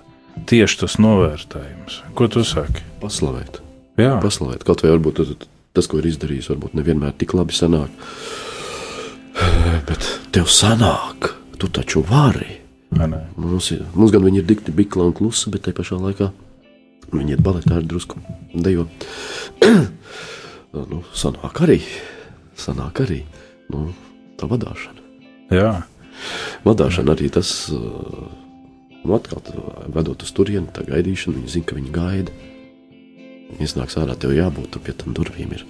Tieši 0.47 0.79
tas 0.83 0.95
novērtējums. 1.03 2.01
Ko 2.17 2.29
tu 2.31 2.43
saki? 2.47 2.85
Paslavēt. 3.01 3.59
Jā, 3.99 4.15
Paslavēt. 4.23 4.63
Kaut 4.67 4.83
vai 4.85 4.93
varbūt 4.93 5.21
tas, 5.75 5.89
ko 5.89 5.99
ir 5.99 6.07
izdarījis, 6.09 6.49
varbūt 6.53 6.77
nevienmēr 6.79 7.15
tik 7.19 7.35
labi 7.37 7.55
sanāk. 7.57 7.91
Bet 9.89 10.07
tev 10.33 10.49
sanāk, 10.49 11.33
tu 11.61 11.69
taču 11.69 12.01
vari. 12.07 12.61
ne? 12.97 13.23
Mums, 13.35 13.71
ir, 13.75 13.83
mums 13.93 14.13
gan 14.15 14.23
viņi 14.25 14.41
ir 14.41 14.47
dikti, 14.47 14.73
bikla 14.73 15.09
un 15.09 15.15
klusa, 15.17 15.51
bet 15.53 15.67
te 15.67 15.75
pašā 15.75 15.99
laikā 16.01 16.31
viņi 17.11 17.35
ir 17.35 17.43
baletā 17.43 17.77
ar 17.77 17.85
drusku 17.87 18.21
dejo. 18.55 18.87
nu, 20.91 21.03
sanāk 21.13 21.61
arī. 21.67 21.81
Sanāk 22.57 23.03
arī. 23.05 23.21
Nu, 23.73 23.89
tā 24.39 24.49
vadāšana. 24.49 25.05
Jā, 25.53 25.71
Vadāšana 26.65 27.13
arī 27.15 27.29
tas, 27.33 27.51
uh, 27.73 28.27
nu, 29.03 29.15
atkal 29.17 29.41
tu, 29.45 29.55
vedot 29.93 30.23
uz 30.25 30.33
turieni, 30.35 30.69
tā 30.73 30.85
gaidīšana, 30.87 31.39
viņi 31.39 31.53
zina, 31.57 31.67
ka 31.69 31.77
viņi 31.77 31.93
gaida. 31.95 32.35
Iznāks 33.63 33.95
ārā, 33.95 34.17
tev 34.19 34.33
jābūt 34.35 34.73
tur 34.73 34.83
pie 34.83 34.93
tam 34.97 35.13
durvīm. 35.15 35.53
Ir. 35.55 35.61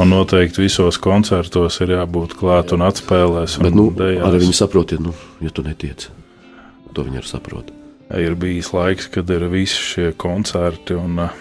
un 0.00 0.08
noteikti 0.08 0.62
visos 0.62 0.96
koncertos 0.96 1.76
ir 1.84 1.92
jābūt 1.92 2.32
klāt 2.38 2.72
un 2.72 2.86
atspēlēs. 2.86 3.58
Un 3.58 3.68
Bet, 3.68 3.76
nu, 3.76 3.90
dejās. 3.92 4.24
arī 4.24 4.40
viņi 4.46 4.56
saprot, 4.56 4.94
ja, 4.96 5.02
nu, 5.04 5.12
ja 5.44 5.52
tu 5.52 5.64
netiec. 5.66 6.08
To 6.96 7.04
viņi 7.04 7.20
arī 7.20 7.28
saprot. 7.28 7.74
ir 8.16 8.34
bijis 8.34 8.72
laiks, 8.72 9.10
kad 9.12 9.28
ir 9.30 9.44
visi 9.52 9.76
šie 9.76 10.12
koncerti 10.16 10.96
un 10.96 11.18
uh, 11.26 11.34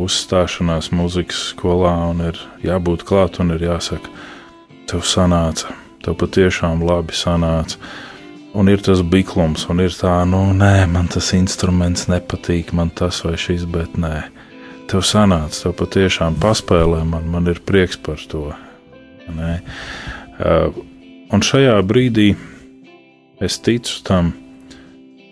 uzstāšanās 0.00 0.88
muzikas 0.96 1.50
skolā, 1.52 1.92
un 2.08 2.24
ir 2.30 2.40
jābūt 2.64 3.04
klāt 3.04 3.42
un 3.44 3.52
ir 3.52 3.60
jāsaka, 3.60 4.08
tev 4.90 5.04
sanāca, 5.08 5.74
tev 6.04 6.18
patiešām 6.20 6.84
labi 6.84 7.16
sanāca. 7.16 7.80
Un 8.54 8.70
ir 8.70 8.82
tas 8.86 9.00
biklums, 9.02 9.64
un 9.72 9.82
ir 9.82 9.94
tā, 9.98 10.12
nu, 10.30 10.44
nē, 10.54 10.86
man 10.92 11.08
tas 11.10 11.32
instruments 11.34 12.06
nepatīk, 12.06 12.70
man 12.76 12.92
tas 12.94 13.24
vai 13.26 13.34
šis, 13.40 13.64
bet 13.66 13.96
nē, 13.98 14.12
tev 14.90 15.02
sanāca, 15.02 15.64
tev 15.64 15.74
patiešām 15.80 16.38
paspēlē, 16.42 17.02
man, 17.08 17.26
man 17.32 17.50
ir 17.50 17.58
prieks 17.66 17.98
par 17.98 18.22
to. 18.30 18.52
Nē. 19.34 19.56
Uh, 20.38 20.70
un 21.34 21.42
šajā 21.42 21.74
brīdī 21.88 22.28
es 23.42 23.58
ticu 23.58 23.98
tam, 24.06 24.30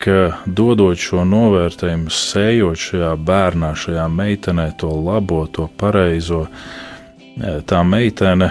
ka 0.02 0.42
dodot 0.46 0.98
šo 0.98 1.22
novērtējumu, 1.28 2.10
sējot 2.10 2.80
šajā 2.88 3.12
bērnā, 3.22 3.70
šajā 3.78 4.08
meitenē 4.10 4.72
to 4.80 4.90
labo, 4.90 5.44
to 5.46 5.68
pareizo, 5.78 6.48
eh, 7.38 7.60
tā 7.62 7.84
meitene 7.86 8.50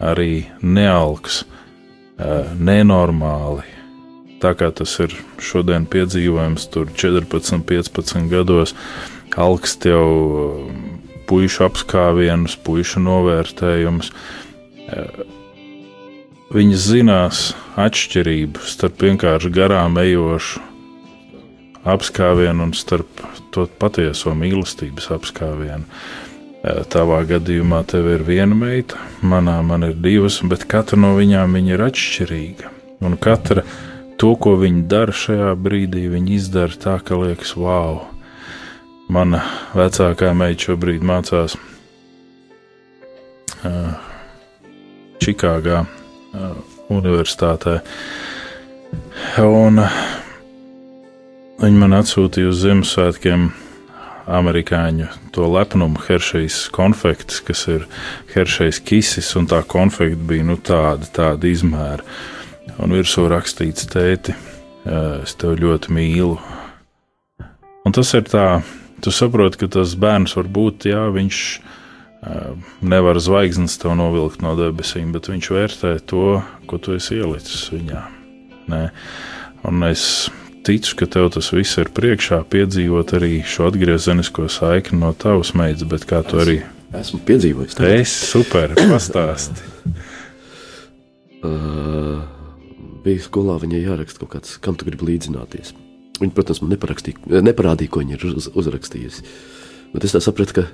arī 0.00 0.46
nealks 0.62 1.42
eh, 1.44 2.50
nenormāli. 2.56 3.66
Tā 4.40 4.54
kā 4.56 4.70
tas 4.72 4.94
ir 5.04 5.12
šodien 5.42 5.84
piedzīvojams, 5.90 6.70
tur 6.72 6.88
14, 6.96 7.60
15 7.68 8.30
gados, 8.32 8.74
alkst 9.36 9.84
jau 9.90 10.08
eh, 10.08 10.72
puikas 11.28 11.60
apskāvienus, 11.68 12.56
puikas 12.64 12.96
novērtējumus. 12.98 14.10
Viņas 16.50 16.86
zinās 16.90 17.40
atšķirību 17.78 18.64
starp 18.66 19.04
vienkārši 19.04 19.52
garām 19.54 20.00
ejošu 20.02 20.64
apskāvienu 21.86 22.66
un 22.66 22.72
starp 22.76 23.22
to 23.54 23.68
patieso 23.80 24.34
mīlestības 24.36 25.10
apskāvienu. 25.14 25.86
Tavā 26.60 27.22
gadījumā 27.24 27.80
tev 27.88 28.10
ir 28.12 28.24
viena 28.26 28.56
meita, 28.56 28.98
manā 29.24 29.56
man 29.64 29.86
ir 29.86 29.94
divas, 29.96 30.40
bet 30.44 30.66
katra 30.68 30.98
no 31.00 31.14
viņām 31.16 31.56
viņa 31.56 31.72
ir 31.72 31.82
atšķirīga. 31.86 32.72
Un 33.00 33.16
katra 33.16 33.64
to, 34.20 34.34
ko 34.36 34.58
viņa 34.60 34.82
dara 34.90 35.14
šajā 35.16 35.54
brīdī, 35.56 36.04
viņa 36.12 36.34
izdara 36.36 36.76
tā, 36.84 36.98
ka 37.00 37.16
liekas, 37.16 37.56
wow! 37.56 38.04
Mana 39.10 39.40
vecākā 39.74 40.34
meita 40.36 40.68
šobrīd 40.68 41.02
mācās 41.02 41.56
uh, 43.64 43.94
Čikāgā 45.24 45.82
uh, 45.82 46.54
Universitātē. 46.92 47.80
Un 49.40 49.80
uh, 49.82 50.02
Viņi 51.60 51.76
man 51.76 51.92
atsūtīja 51.92 52.48
uz 52.48 52.62
Ziemassvētkiem 52.62 53.42
amerikāņu 54.30 55.08
to 55.34 55.48
lepnumu 55.50 56.00
Heršejas 56.06 56.62
konfekts, 56.74 57.40
kas 57.44 57.66
ir 57.72 57.86
Heršejas 58.34 58.80
kisis, 58.86 59.32
un 59.38 59.48
tā 59.50 59.62
konfekta 59.66 60.28
bija 60.30 60.46
nu, 60.46 60.56
tāda, 60.56 61.08
tāda 61.20 61.50
izmēra. 61.50 62.04
Un 62.80 62.94
virsū 62.94 63.26
rakstīts, 63.28 63.88
tēti, 63.90 64.36
es 64.86 65.34
tevi 65.40 65.64
ļoti 65.64 65.92
mīlu. 65.96 66.38
Un 67.84 67.96
tas 67.96 68.12
ir 68.16 68.24
tā, 68.28 68.46
tu 69.02 69.12
saproti, 69.12 69.62
ka 69.62 69.70
tas 69.78 69.96
bērns 69.98 70.36
var 70.38 70.48
būt, 70.52 70.88
jā, 70.92 71.02
viņš 71.12 71.42
nevar 72.84 73.18
zvaigznes 73.20 73.78
tev 73.80 73.94
novilkt 73.96 74.42
no 74.44 74.52
debesīm, 74.58 75.12
bet 75.14 75.30
viņš 75.32 75.50
vērtē 75.56 75.94
to, 76.08 76.40
ko 76.68 76.78
tu 76.78 76.96
esi 76.98 77.16
ielicis 77.16 77.70
viņā. 77.72 78.02
Nē. 78.70 78.82
Un 79.68 79.84
es 79.88 80.04
ticu, 80.70 80.96
ka 81.02 81.10
tev 81.18 81.32
tas 81.34 81.50
viss 81.52 81.80
ir 81.82 81.90
priekšā, 81.94 82.44
piedzīvot 82.50 83.16
arī 83.18 83.40
šo 83.42 83.68
atgriezenisko 83.68 84.46
saikni 84.50 85.02
no 85.02 85.10
tavas 85.18 85.52
meitas, 85.58 85.84
bet 85.90 86.06
kā 86.08 86.22
tu 86.26 86.38
arī 86.40 86.60
Esmu 86.90 87.20
piedzīvojis 87.22 87.76
to. 87.78 87.86
Es 87.86 88.14
super, 88.32 88.74
pastāsti. 88.78 89.66
Uh, 91.40 92.18
bija 93.00 93.22
skolā, 93.24 93.54
viņai 93.62 93.78
jāraksta 93.80 94.20
kaut 94.20 94.34
kāds, 94.34 94.58
kam 94.60 94.74
tu 94.76 94.84
gribi 94.84 95.06
līdzināties. 95.08 95.70
Viņa, 96.18 96.34
protams, 96.36 96.58
man 96.60 96.74
neparādīja, 97.46 97.88
ko 97.88 98.02
viņa 98.02 98.18
ir 98.18 98.26
uz, 98.28 98.48
uzrakstījusi. 98.60 99.24
Bet 99.94 100.04
es 100.04 100.12
tā 100.12 100.20
sapratu, 100.20 100.58
ka 100.58 100.66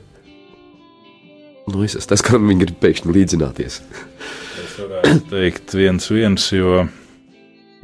nu, 1.70 1.84
es 1.86 1.94
esmu 1.94 2.10
tas, 2.10 2.26
kam 2.26 2.50
viņa 2.50 2.64
grib 2.64 2.80
pēkšņi 2.82 3.14
līdzināties. 3.14 3.78
Es 4.64 4.74
varētu 4.80 5.30
teikt, 5.30 5.76
viens, 5.78 6.10
viens, 6.10 6.50
jo 6.50 6.82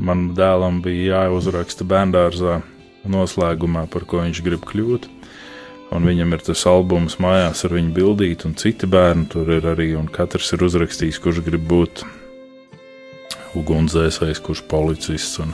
man 0.03 0.31
dēlam 0.37 0.81
bija 0.85 1.25
jāuzraksta 1.25 1.87
bērngārzā 1.89 2.61
noslēgumā, 3.09 3.87
par 3.91 4.07
ko 4.09 4.23
viņš 4.23 4.43
grib 4.47 4.67
kļūt. 4.69 5.09
Un 5.93 6.07
viņam 6.09 6.33
ir 6.33 6.43
tas 6.47 6.63
albums 6.71 7.19
mājās 7.21 7.67
ar 7.67 7.75
viņu 7.77 7.93
bildīti, 7.93 8.47
un 8.49 8.57
citi 8.57 8.89
bērni 8.89 9.27
tur 9.33 9.51
ir 9.53 9.67
arī. 9.75 9.91
Katrs 10.15 10.55
ir 10.57 10.65
uzrakstījis, 10.65 11.21
kurš 11.21 11.43
grib 11.45 11.67
būt 11.69 12.05
ugunsdzēsējs, 13.61 14.41
kurš 14.41 14.63
policists. 14.71 15.37
Un, 15.45 15.53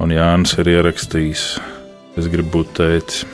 un 0.00 0.14
Jānis 0.16 0.56
ir 0.62 0.72
ierakstījis, 0.72 1.44
es 2.16 2.30
gribu 2.32 2.60
būt 2.60 2.72
tētis. 2.80 3.26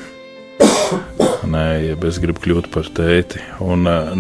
nē, 1.55 1.67
ja 1.93 2.01
es 2.09 2.19
gribu 2.23 2.43
kļūt 2.43 2.73
par 2.75 2.91
tēti. 2.97 3.45
Un 3.63 3.87
uh, 3.87 4.11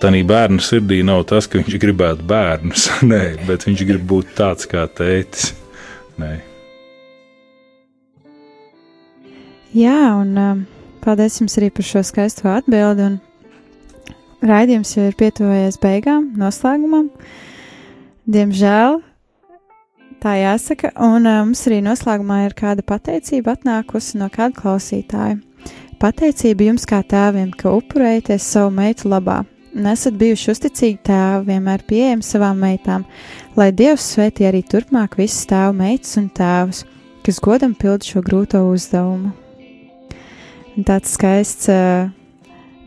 tādā 0.00 0.20
bērna 0.26 0.62
sirdī 0.64 1.00
nav 1.06 1.24
tas, 1.30 1.48
ka 1.50 1.60
viņš 1.60 1.76
gribētu 1.80 2.26
bērnus, 2.28 2.88
nē, 3.10 3.24
bet 3.48 3.66
viņš 3.68 3.84
grib 3.88 4.06
būt 4.08 4.32
tāds 4.38 4.68
kā 4.70 4.86
tētis. 4.88 5.52
Nē. 6.20 6.38
Jā, 9.76 9.98
un 10.18 10.32
um, 10.40 10.64
paldies 11.04 11.38
jums 11.38 11.54
arī 11.60 11.68
par 11.74 11.86
šo 11.86 12.02
skaisto 12.02 12.48
atbildi. 12.50 13.12
Raidījums 14.40 14.96
jau 14.96 15.04
ir 15.06 15.14
pietuvojies 15.20 15.76
beigām, 15.82 16.32
noslēgumam. 16.40 17.10
Diemžēl 18.30 18.98
tā 20.20 20.34
jāsaka, 20.40 20.90
un 20.96 21.28
uh, 21.28 21.44
mums 21.44 21.62
arī 21.68 21.80
noslēgumā 21.84 22.42
ir 22.48 22.56
kāda 22.58 22.84
pateicība 22.86 23.54
atnākusi 23.58 24.18
no 24.20 24.30
kāda 24.32 24.56
klausītāja. 24.58 25.38
Pateicība 26.00 26.70
jums 26.70 26.86
kā 26.88 27.02
tēviem, 27.04 27.52
ka 27.52 27.74
upurējaties 27.76 28.46
savu 28.56 28.72
meitu 28.72 29.10
labā, 29.12 29.42
un 29.76 29.90
esat 29.90 30.16
bijuši 30.20 30.50
uzticīgi 30.52 31.00
tēvi, 31.06 31.46
vienmēr 31.50 31.84
pieejami 31.88 32.26
savām 32.26 32.62
meitām, 32.62 33.04
lai 33.58 33.70
Dievs 33.76 34.06
svētī 34.14 34.48
arī 34.48 34.62
turpmāk 34.66 35.18
visas 35.20 35.46
tēvu 35.50 35.76
meitas 35.78 36.16
un 36.20 36.30
tēvus, 36.34 36.84
kas 37.26 37.40
godam 37.44 37.74
pild 37.78 38.06
šo 38.06 38.22
grūto 38.26 38.62
uzdevumu. 38.70 39.32
Un 40.76 40.86
tāds 40.86 41.12
skaists 41.16 41.68
uh, 41.72 42.08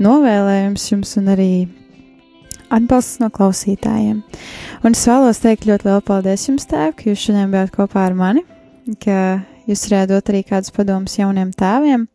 novēlējums 0.04 0.90
jums 0.92 1.16
un 1.20 1.32
arī 1.34 1.52
atbalsts 2.74 3.20
no 3.22 3.30
klausītājiem. 3.34 4.22
Un 4.84 4.96
es 4.96 5.04
vēlos 5.08 5.42
teikt 5.44 5.68
ļoti 5.70 5.90
lielu 5.90 6.06
paldies 6.06 6.48
jums, 6.48 6.68
tēv, 6.70 6.96
ka 6.98 7.10
jūs 7.12 7.28
šodien 7.28 7.52
bijāt 7.54 7.74
kopā 7.76 8.08
ar 8.08 8.18
mani, 8.18 8.46
ka 9.04 9.44
jūs 9.70 9.86
varētu 9.90 10.16
dot 10.16 10.32
arī 10.32 10.42
kādus 10.48 10.74
padomus 10.76 11.20
jauniem 11.20 11.54
tēviem, 11.56 12.08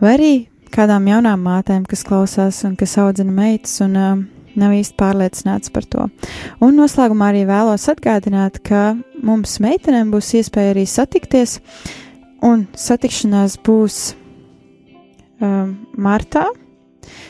vai 0.00 0.12
arī 0.14 0.32
kādām 0.74 1.06
jaunām 1.10 1.42
mātēm, 1.46 1.84
kas 1.88 2.04
klausās 2.06 2.62
un 2.66 2.76
kas 2.78 2.96
audzina 3.02 3.32
meitas 3.32 3.78
un 3.84 3.96
uh, 3.96 4.18
nav 4.56 4.74
īsti 4.76 4.96
pārliecināts 4.98 5.72
par 5.72 5.86
to. 5.88 6.06
Un 6.64 6.76
noslēgumā 6.80 7.30
arī 7.32 7.44
vēlos 7.48 7.88
atgādināt, 7.92 8.60
ka 8.66 8.94
mums 9.24 9.58
meitenēm 9.62 10.12
būs 10.14 10.32
iespēja 10.40 10.74
arī 10.74 10.86
satikties, 10.90 11.58
un 12.44 12.66
satikšanās 12.76 13.58
būs 13.66 13.98
um, 15.40 15.74
martā. 15.96 16.46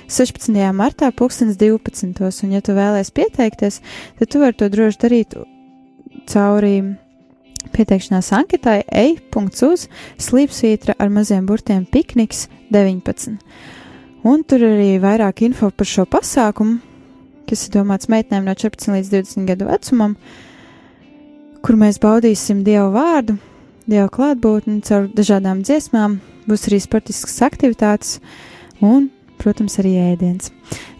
16. 0.06 0.54
martā, 0.76 1.10
2012. 1.12 2.46
Un, 2.46 2.54
ja 2.54 2.62
tu 2.64 2.76
vēlēsies 2.76 3.14
pieteikties, 3.16 3.80
tad 4.20 4.30
tu 4.32 4.40
vari 4.42 4.56
to 4.56 4.70
droši 4.72 5.02
darīt 5.02 5.36
cauri 6.30 6.76
pieteikšanās 7.76 8.32
anketai 8.36 8.80
e.uz 8.88 9.86
slīpsvītra 10.22 10.96
ar 10.98 11.12
maziem 11.12 11.46
burtiem 11.46 11.84
pikniks 11.86 12.46
19. 12.74 13.36
Un 14.26 14.42
tur 14.42 14.64
arī 14.66 14.96
vairāk 15.02 15.44
info 15.46 15.70
par 15.70 15.86
šo 15.86 16.06
pasākumu, 16.10 16.80
kas 17.46 17.66
ir 17.68 17.76
domāts 17.76 18.10
meitenēm 18.10 18.48
no 18.48 18.54
14 18.58 18.96
līdz 18.96 19.12
20 19.12 19.50
gadu 19.50 19.68
vecumam, 19.68 20.16
kur 21.62 21.78
mēs 21.78 22.00
baudīsim 22.02 22.64
Dievu 22.66 22.90
vārdu, 22.96 23.36
Dievu 23.86 24.08
klātbūtni 24.16 24.80
caur 24.86 25.06
dažādām 25.14 25.62
dziesmām, 25.62 26.18
būs 26.48 26.66
arī 26.66 26.80
sportiskas 26.82 27.38
aktivitātes 27.46 28.18
un 28.82 29.12
protams, 29.38 29.78
arī 29.80 29.94
ēdiens. 30.00 30.50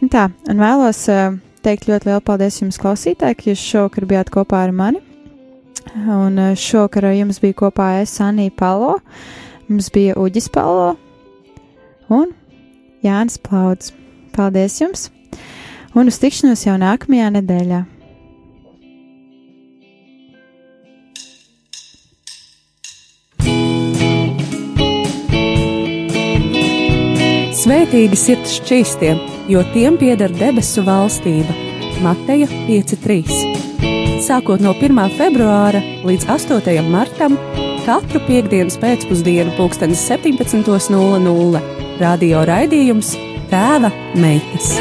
Un 0.02 0.12
tā, 0.12 0.28
un 0.50 0.62
vēlos 0.62 1.02
uh, 1.12 1.36
teikt 1.64 1.88
ļoti 1.90 2.10
lielu 2.10 2.22
paldies 2.24 2.60
jums, 2.60 2.78
klausītāji, 2.80 3.38
ka 3.38 3.50
jūs 3.50 3.64
šovakar 3.72 4.08
bijāt 4.08 4.32
kopā 4.34 4.66
ar 4.66 4.74
mani. 4.76 5.02
Un 5.95 6.39
uh, 6.39 6.55
šovakar 6.59 7.07
ar 7.11 7.16
jums 7.16 7.41
bija 7.43 7.57
kopā 7.62 7.91
es, 8.03 8.16
Anī 8.20 8.51
Palo, 8.51 8.99
mums 9.68 9.91
bija 9.95 10.16
Uģis 10.18 10.51
Palo 10.53 10.97
un 12.12 12.32
Jānis 13.05 13.39
Plauds. 13.39 13.93
Paldies 14.37 14.80
jums! 14.82 15.11
Un 15.97 16.11
uz 16.11 16.18
tikšanos 16.20 16.66
jau 16.66 16.74
nākamajā 16.80 17.30
nedēļā! 17.39 17.84
Svētīgi 27.66 28.14
sirds 28.20 28.61
šķīstie, 28.61 29.16
jo 29.51 29.64
tiem 29.72 29.97
pieder 29.99 30.30
debesu 30.39 30.84
valstība. 30.87 31.57
Mateja 32.05 32.47
5.3. 32.68 33.86
Sākot 34.26 34.58
no 34.58 34.72
1. 34.74 34.96
februāra 35.14 35.78
līdz 36.02 36.24
8. 36.34 36.80
martam, 36.90 37.36
katru 37.86 38.18
piekdienas 38.26 38.74
pēcpusdienu, 38.82 39.54
17.00 40.02 41.62
radio 42.02 42.42
raidījums 42.50 43.14
Tēva 43.52 43.92
meitas. 44.18 44.74